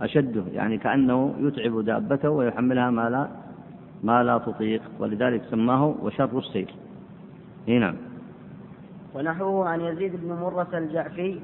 [0.00, 3.28] أشده يعني كأنه يتعب دابته ويحملها ما لا
[4.02, 6.74] ما لا تطيق ولذلك سماه وشر السير
[7.66, 7.94] نعم.
[9.14, 11.38] ونحوه عن يزيد بن مرة الجعفي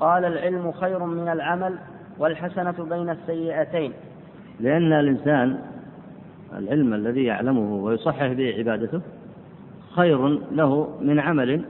[0.00, 1.78] قال العلم خير من العمل
[2.18, 3.92] والحسنة بين السيئتين.
[4.60, 5.58] لأن الإنسان
[6.58, 9.00] العلم الذي يعلمه ويصحح به عبادته
[9.94, 11.64] خير له من عمل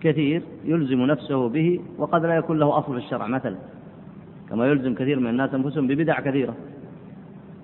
[0.00, 3.56] كثير يلزم نفسه به وقد لا يكون له أصل في الشرع مثلا.
[4.52, 6.54] كما يلزم كثير من الناس أنفسهم ببدع كثيرة.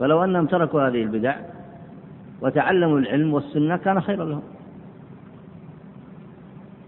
[0.01, 1.37] فلو أنهم تركوا هذه البدع
[2.41, 4.43] وتعلموا العلم والسنة كان خيرا لهم.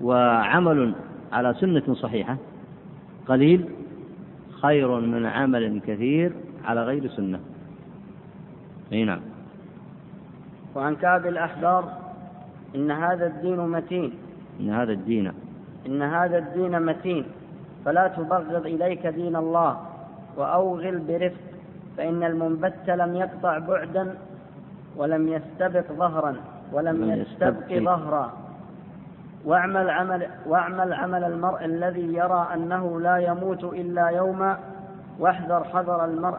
[0.01, 0.93] وعمل
[1.33, 2.37] على سنة صحيحة
[3.29, 3.69] قليل
[4.63, 6.33] خير من عمل كثير
[6.65, 7.41] على غير سنة.
[8.93, 9.21] أي نعم.
[10.75, 11.85] وعن كعب الأحبار
[12.75, 14.13] إن هذا الدين متين.
[14.61, 15.33] إن هذا الدين.
[15.87, 17.25] إن هذا الدين متين.
[17.85, 19.90] فلا تبغض إليك دين الله.
[20.41, 21.41] وأوغل برفق
[21.97, 24.15] فإن المنبت لم يقطع بعدا
[24.97, 26.37] ولم يستبق ظهرا
[26.73, 28.33] ولم يستبق ظهرا.
[29.45, 34.59] واعمل عمل واعمل عمل المرء الذي يرى أنه لا يموت إلا يوما
[35.19, 36.39] واحذر حذر المرء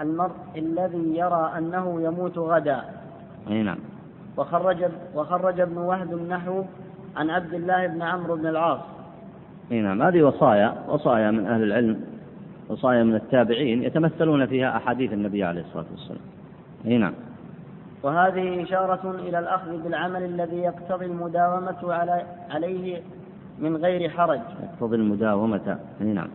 [0.00, 2.80] المرء الذي يرى أنه يموت غدا.
[3.50, 3.78] أي نعم.
[4.36, 4.84] وخرج
[5.14, 6.62] وخرج ابن وهب النحو
[7.16, 8.80] عن عبد الله بن عمرو بن العاص.
[9.72, 10.02] أي نعم.
[10.02, 12.11] هذه وصايا وصايا من أهل العلم
[12.72, 16.20] وصايا من التابعين يتمثلون فيها أحاديث النبي عليه الصلاة والسلام.
[16.86, 17.14] أي نعم.
[18.02, 23.02] وهذه إشارة إلى الأخذ بالعمل الذي يقتضي المداومة على عليه
[23.58, 24.40] من غير حرج.
[24.62, 25.78] يقتضي المداومة.
[26.00, 26.28] أي نعم.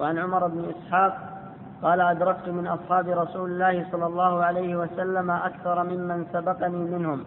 [0.00, 1.34] وعن عمر بن إسحاق
[1.82, 7.24] قال أدركت من أصحاب رسول الله صلى الله عليه وسلم أكثر ممن سبقني منهم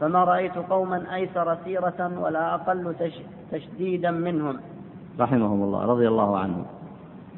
[0.00, 2.94] فما رأيت قوما أيسر سيرة ولا أقل
[3.52, 4.60] تشديدا منهم.
[5.20, 6.64] رحمهم الله رضي الله عنهم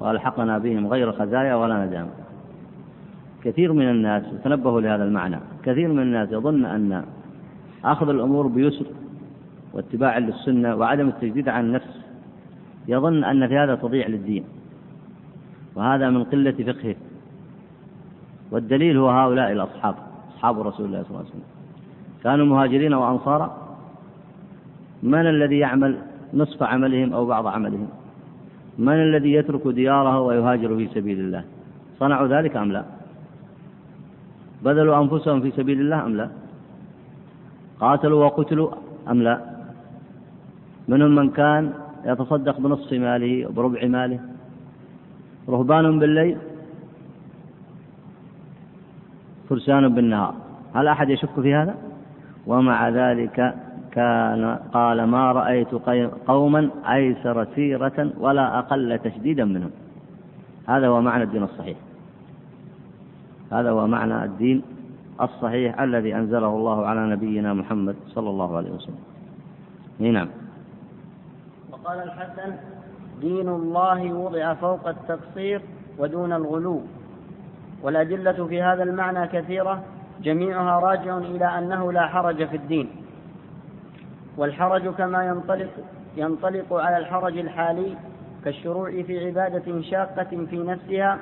[0.01, 2.09] وألحقنا بهم غير خزايا ولا ندام.
[3.45, 5.39] كثير من الناس تنبهوا لهذا المعنى.
[5.65, 7.05] كثير من الناس يظن أن
[7.85, 8.87] أخذ الأمور بيسر
[9.73, 12.01] واتباع للسنة وعدم التجديد عن النفس
[12.89, 14.45] يظن أن في هذا تضيع للدين
[15.75, 16.97] وهذا من قلة فقهه.
[18.51, 19.95] والدليل هو هؤلاء الأصحاب
[20.37, 21.43] أصحاب رسول الله صلى الله عليه وسلم.
[22.25, 23.77] كانوا مهاجرين وأنصارا.
[25.03, 25.99] من الذي يعمل؟
[26.35, 27.89] نصف عملهم أو بعض عملهم.
[28.79, 31.45] من الذي يترك دياره ويهاجر في سبيل الله؟
[32.01, 32.85] صنعوا ذلك أم لا؟
[34.65, 36.29] بذلوا أنفسهم في سبيل الله أم لا؟
[37.81, 38.71] قاتلوا وقتلوا
[39.11, 39.37] أم لا؟
[40.89, 41.73] منهم من كان
[42.05, 44.21] يتصدق بنصف ماله وبربع ماله.
[45.49, 46.37] رهبان بالليل
[49.49, 50.35] فرسان بالنهار.
[50.75, 51.75] هل أحد يشك في هذا؟
[52.47, 53.55] ومع ذلك
[53.93, 55.75] كان قال ما رأيت
[56.27, 59.71] قوما أيسر سيرة ولا أقل تشديدا منهم.
[60.69, 61.79] هذا هو معنى الدين الصحيح.
[63.53, 64.63] هذا هو معنى الدين
[65.21, 69.03] الصحيح الذي أنزله الله على نبينا محمد صلى الله عليه وسلم.
[69.99, 70.29] نعم.
[71.73, 72.53] وقال الحسن
[73.21, 75.61] دين الله وضع فوق التقصير
[75.99, 76.81] ودون الغلو.
[77.83, 79.83] والأدلة في هذا المعنى كثيرة
[80.23, 83.02] جميعها راجع إلى أنه لا حرج في الدين.
[84.37, 85.71] والحرج كما ينطلق
[86.17, 87.97] ينطلق على الحرج الحالي
[88.45, 91.19] كالشروع في عبادة شاقة في نفسها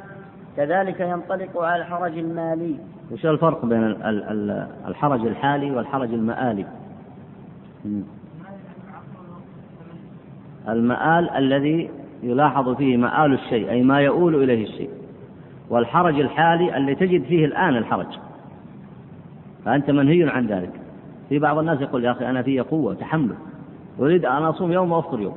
[0.56, 2.76] كذلك ينطلق على الحرج المالي.
[3.12, 3.84] وش الفرق بين
[4.88, 6.66] الحرج الحالي والحرج المآلي؟
[10.68, 11.90] المآل الذي
[12.22, 14.90] يلاحظ فيه مآل الشيء أي ما يؤول إليه الشيء.
[15.70, 18.18] والحرج الحالي الذي تجد فيه الآن الحرج.
[19.64, 20.79] فأنت منهي عن ذلك.
[21.30, 23.34] في بعض الناس يقول يا أخي أنا في قوة تحمل.
[24.00, 25.36] أريد أن أصوم يوم وأفطر يوم.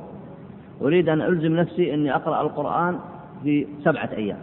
[0.82, 2.98] أريد أن ألزم نفسي أني أقرأ القرآن
[3.42, 4.38] في سبعة أيام.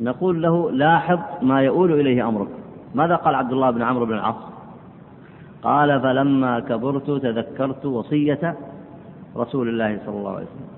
[0.00, 2.48] نقول له لاحظ ما يؤول إليه أمرك.
[2.94, 4.34] ماذا قال عبد الله بن عمرو بن العاص؟
[5.62, 8.54] قال فلما كبرت تذكرت وصية
[9.36, 10.68] رسول الله صلى الله عليه وسلم.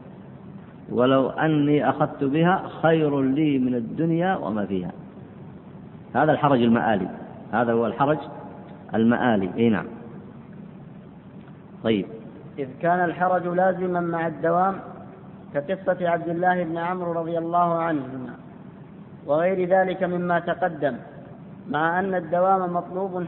[0.99, 4.93] ولو أني أخذت بها خير لي من الدنيا وما فيها.
[6.15, 7.09] هذا الحرج المآلي.
[7.53, 8.19] هذا هو الحرج
[8.95, 9.51] المآلي.
[9.57, 9.87] إي نعم.
[11.85, 12.07] طيب.
[12.59, 14.75] إذ كان الحرج لازما مع الدوام
[15.55, 18.35] كقصة عبد الله بن عمرو رضي الله عنهما
[19.27, 20.97] وغير ذلك مما تقدم
[21.69, 23.27] مع أن الدوام مطلوب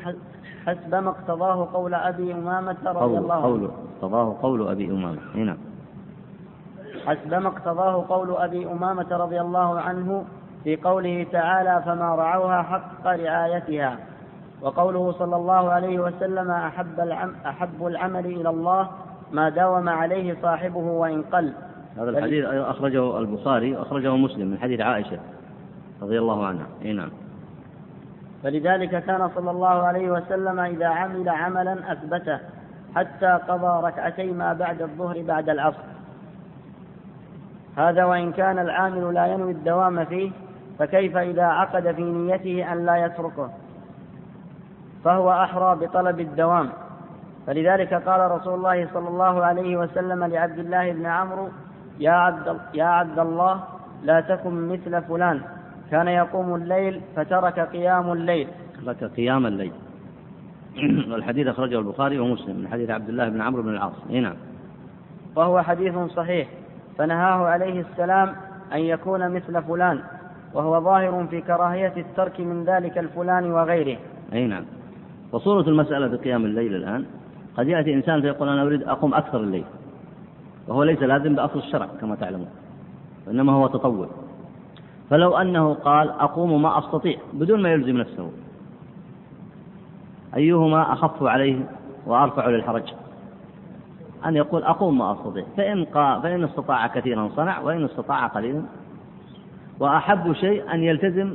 [0.66, 3.44] حسب ما اقتضاه قول أبي أمامة رضي الله عنه.
[3.44, 5.18] قول اقتضاه قول أبي أمامة.
[5.34, 5.56] هنا
[7.06, 10.24] حسب ما اقتضاه قول أبي أمامة رضي الله عنه
[10.64, 13.98] في قوله تعالى فما رعوها حق رعايتها.
[14.62, 18.88] وقوله صلى الله عليه وسلم أحب, العم أحب العمل إلى الله
[19.32, 21.52] ما داوم عليه صاحبه وإن قل.
[21.96, 25.18] هذا الحديث أخرجه البخاري وأخرجه مسلم من حديث عائشة
[26.02, 26.66] رضي الله عنها.
[26.84, 27.11] إي نعم.
[28.42, 32.38] فلذلك كان صلى الله عليه وسلم إذا عمل عملا أثبته
[32.94, 35.82] حتى قضى ركعتي ما بعد الظهر بعد العصر.
[37.76, 40.30] هذا وإن كان العامل لا ينوي الدوام فيه
[40.78, 43.50] فكيف إذا عقد في نيته أن لا يتركه؟
[45.05, 46.68] فهو أحرى بطلب الدوام.
[47.46, 51.49] فلذلك قال رسول الله صلى الله عليه وسلم لعبد الله بن عمرو
[52.01, 53.62] يا عبد, يا عبد الله
[54.03, 55.40] لا تكن مثل فلان.
[55.90, 58.49] كان يقوم الليل فترك قيام الليل.
[58.84, 59.72] ترك قيام الليل.
[61.11, 63.92] والحديث أخرجه البخاري ومسلم من حديث عبد الله بن عمرو بن العاص.
[64.11, 64.36] نعم.
[65.36, 66.49] وهو حديث صحيح.
[66.99, 68.32] فنهاه عليه السلام
[68.72, 70.01] أن يكون مثل فلان
[70.55, 73.99] وهو ظاهر في كراهية الترك من ذلك الفلان وغيره.
[74.32, 74.64] أي نعم.
[75.32, 77.04] وصورة المسألة في قيام الليل الآن
[77.56, 79.64] قد يأتي إنسان فيقول أنا أريد أقوم أكثر الليل
[80.68, 82.48] وهو ليس لازم بأصل الشرع كما تعلمون
[83.26, 84.08] وإنما هو تطوع.
[85.10, 88.30] فلو أنه قال أقوم ما أستطيع بدون ما يلزم نفسه
[90.36, 91.68] أيهما أخف عليه
[92.06, 92.92] وأرفع للحرج؟
[94.26, 98.62] أن يقول أقوم ما أستطيع فإن, قا فإن استطاع كثيرا صنع وإن استطاع قليلا.
[99.80, 101.34] وأحب شيء أن يلتزم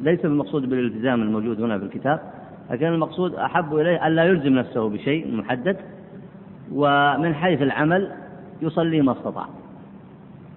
[0.00, 2.37] ليس المقصود بالالتزام الموجود هنا في الكتاب
[2.70, 5.76] لكن المقصود أحب إليه أن لا يلزم نفسه بشيء محدد
[6.72, 8.10] ومن حيث العمل
[8.62, 9.46] يصلي ما استطاع.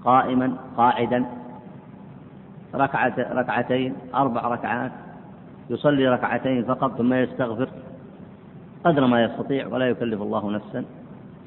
[0.03, 1.25] قائما قاعدا
[2.75, 4.91] ركعة ركعتين أربع ركعات
[5.69, 7.69] يصلي ركعتين فقط ثم يستغفر
[8.83, 10.85] قدر ما يستطيع ولا يكلف الله نفسا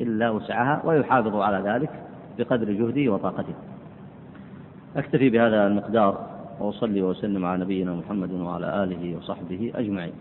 [0.00, 1.90] إلا وسعها ويحافظ على ذلك
[2.38, 3.54] بقدر جهده وطاقته.
[4.96, 6.26] أكتفي بهذا المقدار
[6.60, 10.12] وأصلي وأسلم على نبينا محمد وعلى آله وصحبه أجمعين.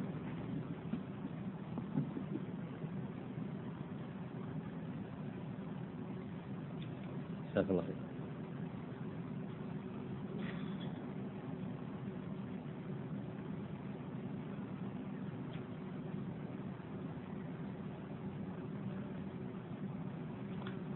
[7.54, 7.96] جزاك الله خير.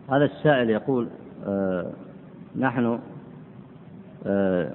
[0.09, 1.07] هذا السائل يقول
[1.45, 1.91] آه
[2.55, 2.99] نحن
[4.25, 4.71] آه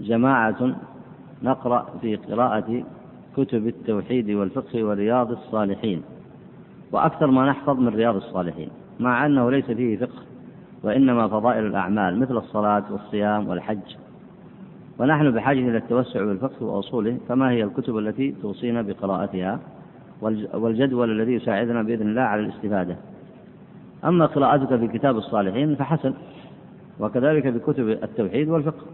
[0.00, 0.76] جماعة
[1.42, 2.84] نقرأ في قراءة
[3.36, 6.02] كتب التوحيد والفقه ورياض الصالحين
[6.92, 10.27] وأكثر ما نحفظ من رياض الصالحين مع أنه ليس فيه فقه.
[10.82, 13.96] وإنما فضائل الأعمال مثل الصلاة والصيام والحج.
[14.98, 19.58] ونحن بحاجة إلى التوسع بالفقه وأصوله فما هي الكتب التي توصينا بقراءتها؟
[20.54, 22.96] والجدول الذي يساعدنا بإذن الله على الاستفادة.
[24.04, 26.14] أما قراءتك في كتاب الصالحين فحسن
[27.00, 28.86] وكذلك بكتب التوحيد والفقه.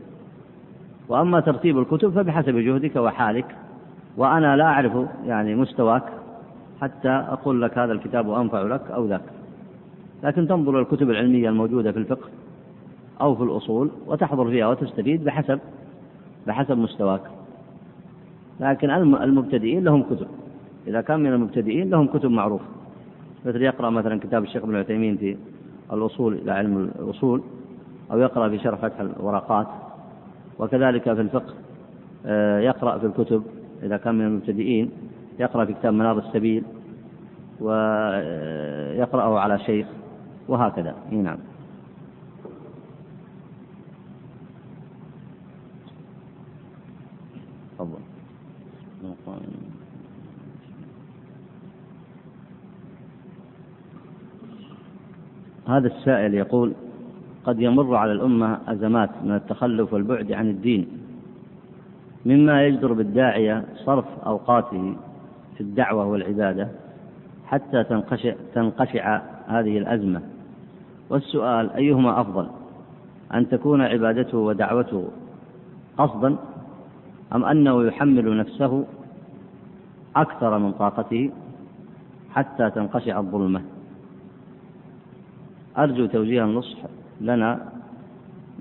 [1.08, 3.56] وأما ترتيب الكتب فبحسب جهدك وحالك.
[4.16, 4.92] وأنا لا أعرف
[5.26, 6.02] يعني مستواك
[6.80, 9.22] حتى أقول لك هذا الكتاب أنفع لك أو ذاك.
[10.24, 12.28] لكن تنظر الكتب العلمية الموجودة في الفقه
[13.20, 15.60] أو في الأصول وتحضر فيها وتستفيد بحسب
[16.46, 17.20] بحسب مستواك.
[18.60, 20.26] لكن المبتدئين لهم كتب.
[20.86, 22.64] إذا كان من المبتدئين لهم كتب معروفة.
[23.46, 25.36] مثل يقرأ مثلا كتاب الشيخ ابن عثيمين في
[25.92, 27.42] الوصول إلى علم الأصول
[28.12, 29.66] أو يقرأ في شرح فتح الورقات.
[30.58, 31.54] وكذلك في الفقه
[32.26, 33.42] آه، يقرأ في الكتب.
[33.82, 34.90] إذا كان من المبتدئين
[35.38, 36.64] يقرأ في كتاب منار السبيل
[37.60, 39.86] ويقرأه على شيخ.
[40.48, 40.94] وهكذا.
[41.10, 41.38] نعم.
[47.78, 47.98] تفضل.
[55.68, 56.72] هذا السائل يقول
[57.44, 60.86] قد يمر على الأمة أزمات من التخلف والبعد عن الدين.
[62.26, 64.96] مما يجدر بالداعية صرف أوقاته
[65.54, 66.68] في الدعوة والعبادة
[67.46, 70.33] حتى تنقشع, تنقشع هذه الأزمة.
[71.10, 72.46] والسؤال أيهما أفضل؟
[73.34, 75.08] أن تكون عبادته ودعوته
[75.98, 76.36] قصدا
[77.34, 78.84] أم أنه يحمل نفسه
[80.16, 81.30] أكثر من طاقته
[82.30, 83.62] حتى تنقشع الظلمة؟
[85.78, 86.78] أرجو توجيه النصح
[87.20, 87.72] لنا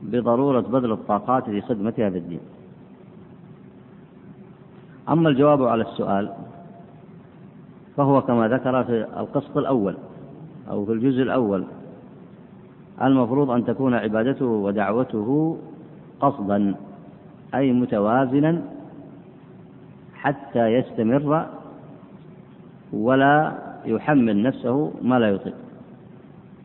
[0.01, 2.39] بضرورة بذل الطاقات في خدمة هذا الدين.
[5.09, 6.33] أما الجواب على السؤال
[7.97, 9.97] فهو كما ذكر في القسط الأول
[10.69, 11.63] أو في الجزء الأول
[13.01, 15.57] المفروض أن تكون عبادته ودعوته
[16.19, 16.75] قصدا
[17.55, 18.61] أي متوازنا
[20.15, 21.47] حتى يستمر
[22.93, 23.53] ولا
[23.85, 25.53] يحمل نفسه ما لا يطيق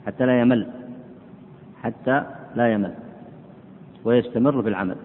[0.06, 0.66] حتى لا يمل
[1.82, 2.22] حتى
[2.54, 2.94] لا يمل
[4.04, 4.96] ويستمر في العمل.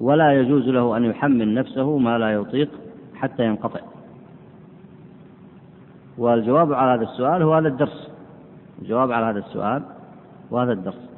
[0.00, 2.68] ولا يجوز له أن يحمل نفسه ما لا يطيق
[3.14, 3.80] حتى ينقطع.
[6.18, 8.10] والجواب على هذا السؤال هو هذا الدرس.
[8.82, 9.82] الجواب على هذا السؤال
[10.50, 11.08] وهذا الدرس.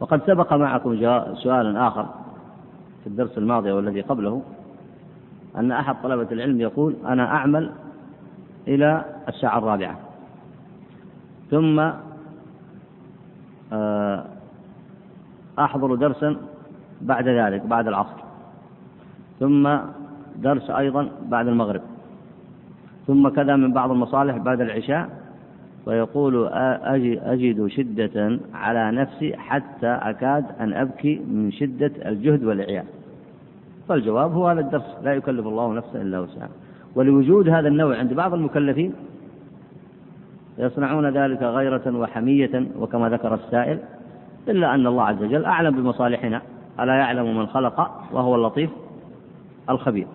[0.00, 0.96] وقد سبق معكم
[1.34, 2.06] سؤال آخر
[3.00, 4.42] في الدرس الماضي والذي قبله
[5.56, 7.70] أن أحد طلبة العلم يقول أنا أعمل
[8.68, 9.98] إلى الساعة الرابعة.
[11.50, 11.90] ثم
[13.72, 14.24] آه،
[15.58, 16.36] أحضر درسا
[17.00, 18.20] بعد ذلك بعد العصر.
[19.40, 19.78] ثم
[20.36, 21.82] درس أيضا بعد المغرب.
[23.06, 25.19] ثم كذا من بعض المصالح بعد العشاء
[25.86, 26.48] ويقول
[27.22, 32.86] أجد شدة على نفسي حتى أكاد أن أبكي من شدة الجهد والإعياء.
[33.88, 36.48] فالجواب هو هذا الدرس لا يكلف الله نفسا إلا وسعها.
[36.94, 38.92] ولوجود هذا النوع عند بعض المكلفين
[40.58, 43.78] يصنعون ذلك غيرة وحمية وكما ذكر السائل
[44.48, 46.42] إلا أن الله عز وجل أعلم بمصالحنا
[46.80, 48.70] ألا يعلم من خلق وهو اللطيف
[49.70, 50.06] الخبير.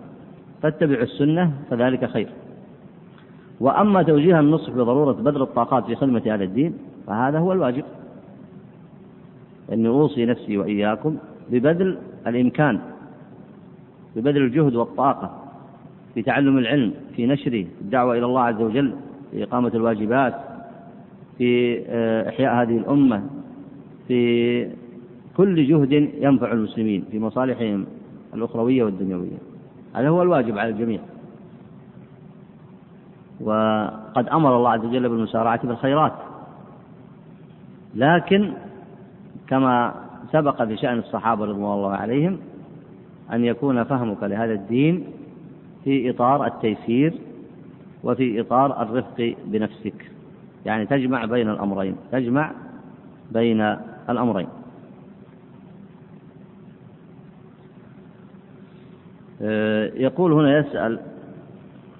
[0.62, 2.28] فاتبعوا السنة فذلك خير.
[3.60, 6.74] وأما توجيه النصح بضرورة بذل الطاقات في خدمة هذا الدين
[7.06, 7.84] فهذا هو الواجب.
[9.72, 11.16] أني أوصي نفسي وإياكم
[11.50, 12.80] ببذل الإمكان
[14.16, 15.30] ببذل الجهد والطاقة
[16.14, 18.92] في تعلم العلم في نشره في الدعوة إلى الله عز وجل
[19.30, 20.34] في إقامة الواجبات
[21.38, 23.22] في آه، إحياء هذه الأمة
[24.08, 24.68] في
[25.36, 27.86] كل جهد ينفع المسلمين في مصالحهم
[28.34, 29.38] الأخروية والدنيوية.
[29.94, 31.00] هذا هو الواجب على الجميع.
[33.40, 36.12] وقد أمر الله عز وجل بالمسارعة في الخيرات
[37.94, 38.52] لكن
[39.48, 39.94] كما
[40.32, 42.38] سبق في شأن الصحابة رضوان الله عليهم
[43.32, 45.04] أن يكون فهمك لهذا الدين
[45.84, 47.14] في إطار التيسير
[48.04, 50.10] وفي إطار الرفق بنفسك.
[50.66, 52.52] يعني تجمع بين الأمرين تجمع
[53.32, 53.60] بين
[54.10, 54.48] الأمرين.
[59.42, 61.00] آه، يقول هنا يسأل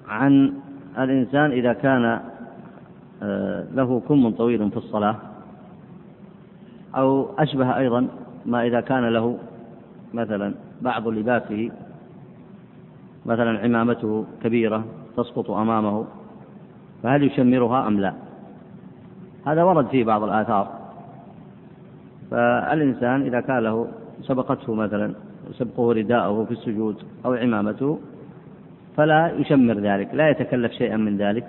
[0.07, 0.53] عن
[0.97, 2.19] الإنسان إذا كان
[3.23, 5.15] آه، له كم طويل في الصلاة
[6.95, 8.07] أو أشبه أيضا
[8.45, 9.37] ما إذا كان له
[10.13, 11.71] مثلا بعض لباسه
[13.25, 14.85] مثلا عمامته كبيرة
[15.17, 16.05] تسقط أمامه
[17.03, 18.13] فهل يشمرها أم لا؟
[19.45, 20.67] هذا ورد فيه بعض الآثار.
[22.31, 23.87] فالإنسان إذا كان له
[24.21, 25.13] سبقته مثلا
[25.51, 26.95] سبقه رداءه في السجود
[27.25, 27.99] أو عمامته
[28.97, 31.47] فلا يشمر ذلك لا يتكلف شيئا من ذلك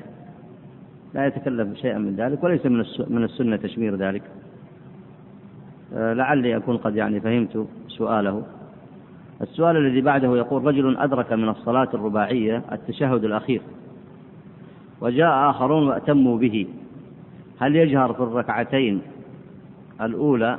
[1.14, 4.22] لا يتكلف شيئا من ذلك وليس من من السنة تشمير ذلك.
[5.94, 8.42] آه، لعلي أكون قد يعني فهمت سؤاله.
[9.40, 13.60] السؤال الذي بعده يقول رجل أدرك من الصلاة الرباعية التشهد الأخير
[15.00, 16.66] وجاء آخرون وأتموا به
[17.58, 19.00] هل يجهر في الركعتين
[20.00, 20.58] الأولى؟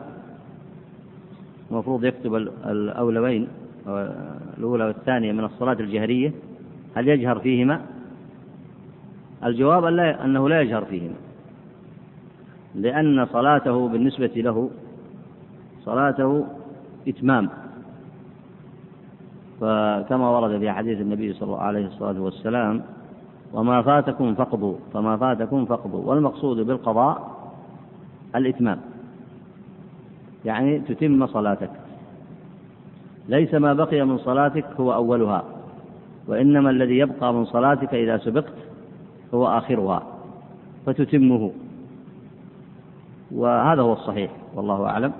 [1.72, 2.36] المفروض يكتب
[2.66, 3.48] الأولوين
[4.58, 6.32] الأولى والثانية من الصلاة الجهرية.
[6.96, 7.82] هل يجهر فيهما؟
[9.44, 11.16] الجواب أنه لا يجهر فيهما.
[12.76, 14.70] لأن صلاته بالنسبة له
[15.86, 16.46] صلاته
[17.08, 17.50] إتمام.
[19.62, 22.82] فكما ورد في حديث النبي صلى الله عليه الصلاة والسلام
[23.54, 27.32] وما فاتكم فقضوا فما فاتكم فقضوا والمقصود بالقضاء
[28.36, 28.80] الإتمام.
[30.46, 31.72] يعني تتم صلاتك.
[33.30, 35.44] ليس ما بقي من صلاتك هو أولها.
[36.30, 38.53] وإنما الذي يبقى من صلاتك إذا سبقت
[39.34, 40.03] هو آخرها
[40.86, 41.51] فتتمه.
[43.32, 45.13] وهذا هو الصحيح والله أعلم.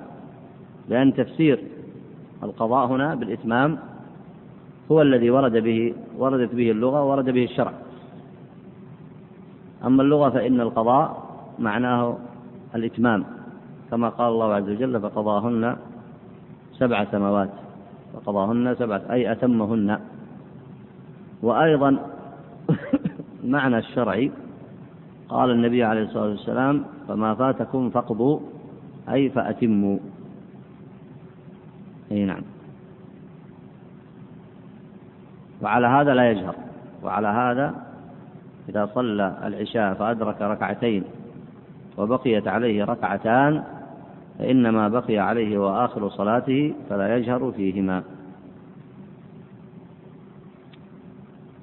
[0.90, 1.60] لأن تفسير
[2.44, 3.78] القضاء هنا بالإتمام
[4.92, 7.74] هو الذي ورد به وردت به اللغة وورد به الشرع.
[9.86, 11.30] أما اللغة فإن القضاء
[11.60, 12.18] معناه
[12.76, 13.26] الإتمام
[13.92, 15.76] كما قال الله عز وجل فقضاهن
[16.74, 17.50] سبع سماوات
[18.14, 20.00] فقضاهن سبعة أي أتمهن.
[21.42, 21.98] وأيضا
[23.44, 24.32] معنى الشرعي
[25.30, 28.40] قال النبي عليه الصلاة والسلام فما فاتكم فاقضوا
[29.10, 29.98] أي فأتموا.
[32.12, 32.42] أي نعم.
[35.62, 36.56] وعلى هذا لا يجهر.
[37.04, 37.76] وعلى هذا
[38.70, 41.04] إذا صلى العشاء فأدرك ركعتين
[41.98, 43.64] وبقيت عليه ركعتان
[44.40, 48.04] فإنما بقي عليه وآخر صلاته فلا يجهر فيهما.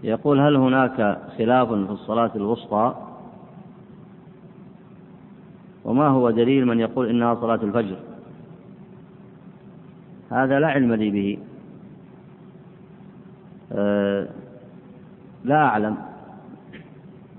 [0.03, 2.95] يقول هل هناك خلاف في الصلاة الوسطى؟
[5.85, 7.97] وما هو دليل من يقول إنها صلاة الفجر؟
[10.31, 11.39] هذا لا علم لي به.
[13.73, 14.29] أه
[15.45, 15.97] لا أعلم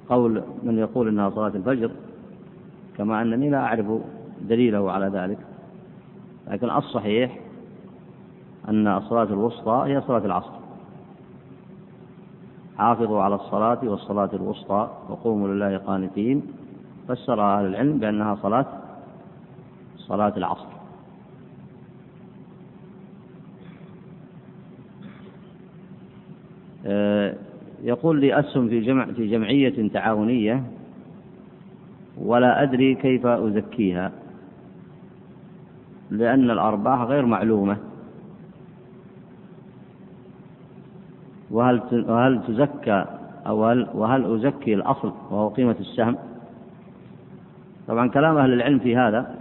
[0.10, 1.92] قول من يقول إنها صلاة الفجر
[2.98, 3.86] كما أنني لا أعرف
[4.42, 5.38] دليله على ذلك.
[6.48, 7.40] لكن الصحيح
[8.70, 10.57] أن الصلاة الوسطى هي صلاة العصر.
[12.78, 16.42] حافظوا على الصلاة والصلاة الوسطى وقوموا لله قانتين.
[17.08, 18.66] فسر أهل العلم بأنها صلاة
[19.98, 20.68] صلاة العصر.
[26.86, 27.36] آه،
[27.84, 30.64] يقول لي أسهم في جمع في جمعية تعاونية
[32.18, 34.12] ولا أدري كيف أزكيها
[36.12, 37.87] لأن الأرباح غير معلومة.
[41.58, 43.06] وهل وهل تزكى
[43.48, 46.16] أو هل وهل أزكي الأصل وهو قيمة السهم؟
[47.88, 49.36] طبعا كلام أهل العلم في هذا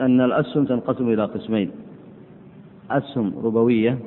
[0.00, 1.70] أن الأسهم تنقسم إلى قسمين
[2.90, 3.98] أسهم ربوية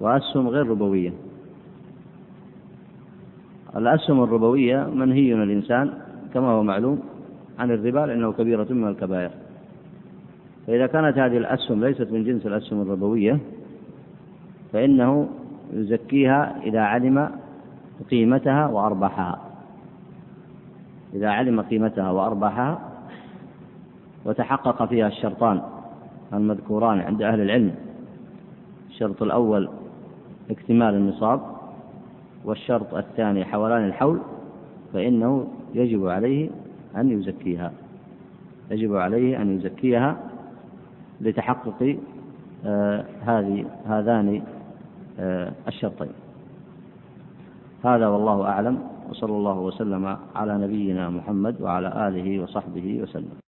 [0.00, 1.12] وأسهم غير ربوية.
[3.76, 5.90] الأسهم الربوية منهي الإنسان
[6.34, 7.02] كما هو معلوم
[7.58, 9.30] عن الربا لأنه كبيرة من الكبائر.
[10.66, 13.38] فإذا كانت هذه الأسهم ليست من جنس الأسهم الربوية
[14.72, 15.28] فإنه
[15.72, 17.30] يزكيها إذا علم
[18.10, 19.38] قيمتها وأرباحها
[21.14, 22.78] إذا علم قيمتها وأرباحها
[24.24, 25.62] وتحقق فيها الشرطان
[26.32, 27.74] المذكوران عند أهل العلم.
[28.90, 29.68] الشرط الأول
[30.50, 31.40] اكتمال النصاب
[32.44, 34.20] والشرط الثاني حولان الحول
[34.92, 36.50] فإنه يجب عليه
[36.96, 37.72] أن يزكيها.
[38.70, 40.16] يجب عليه أن يزكيها
[41.20, 41.96] لتحقق
[42.66, 44.42] آه هذه هذان
[45.68, 46.14] الشرطين.
[47.84, 48.76] هذا والله أعلم
[49.10, 53.41] وصلى الله وسلم على نبينا محمد وعلى آله وصحبه وسلم.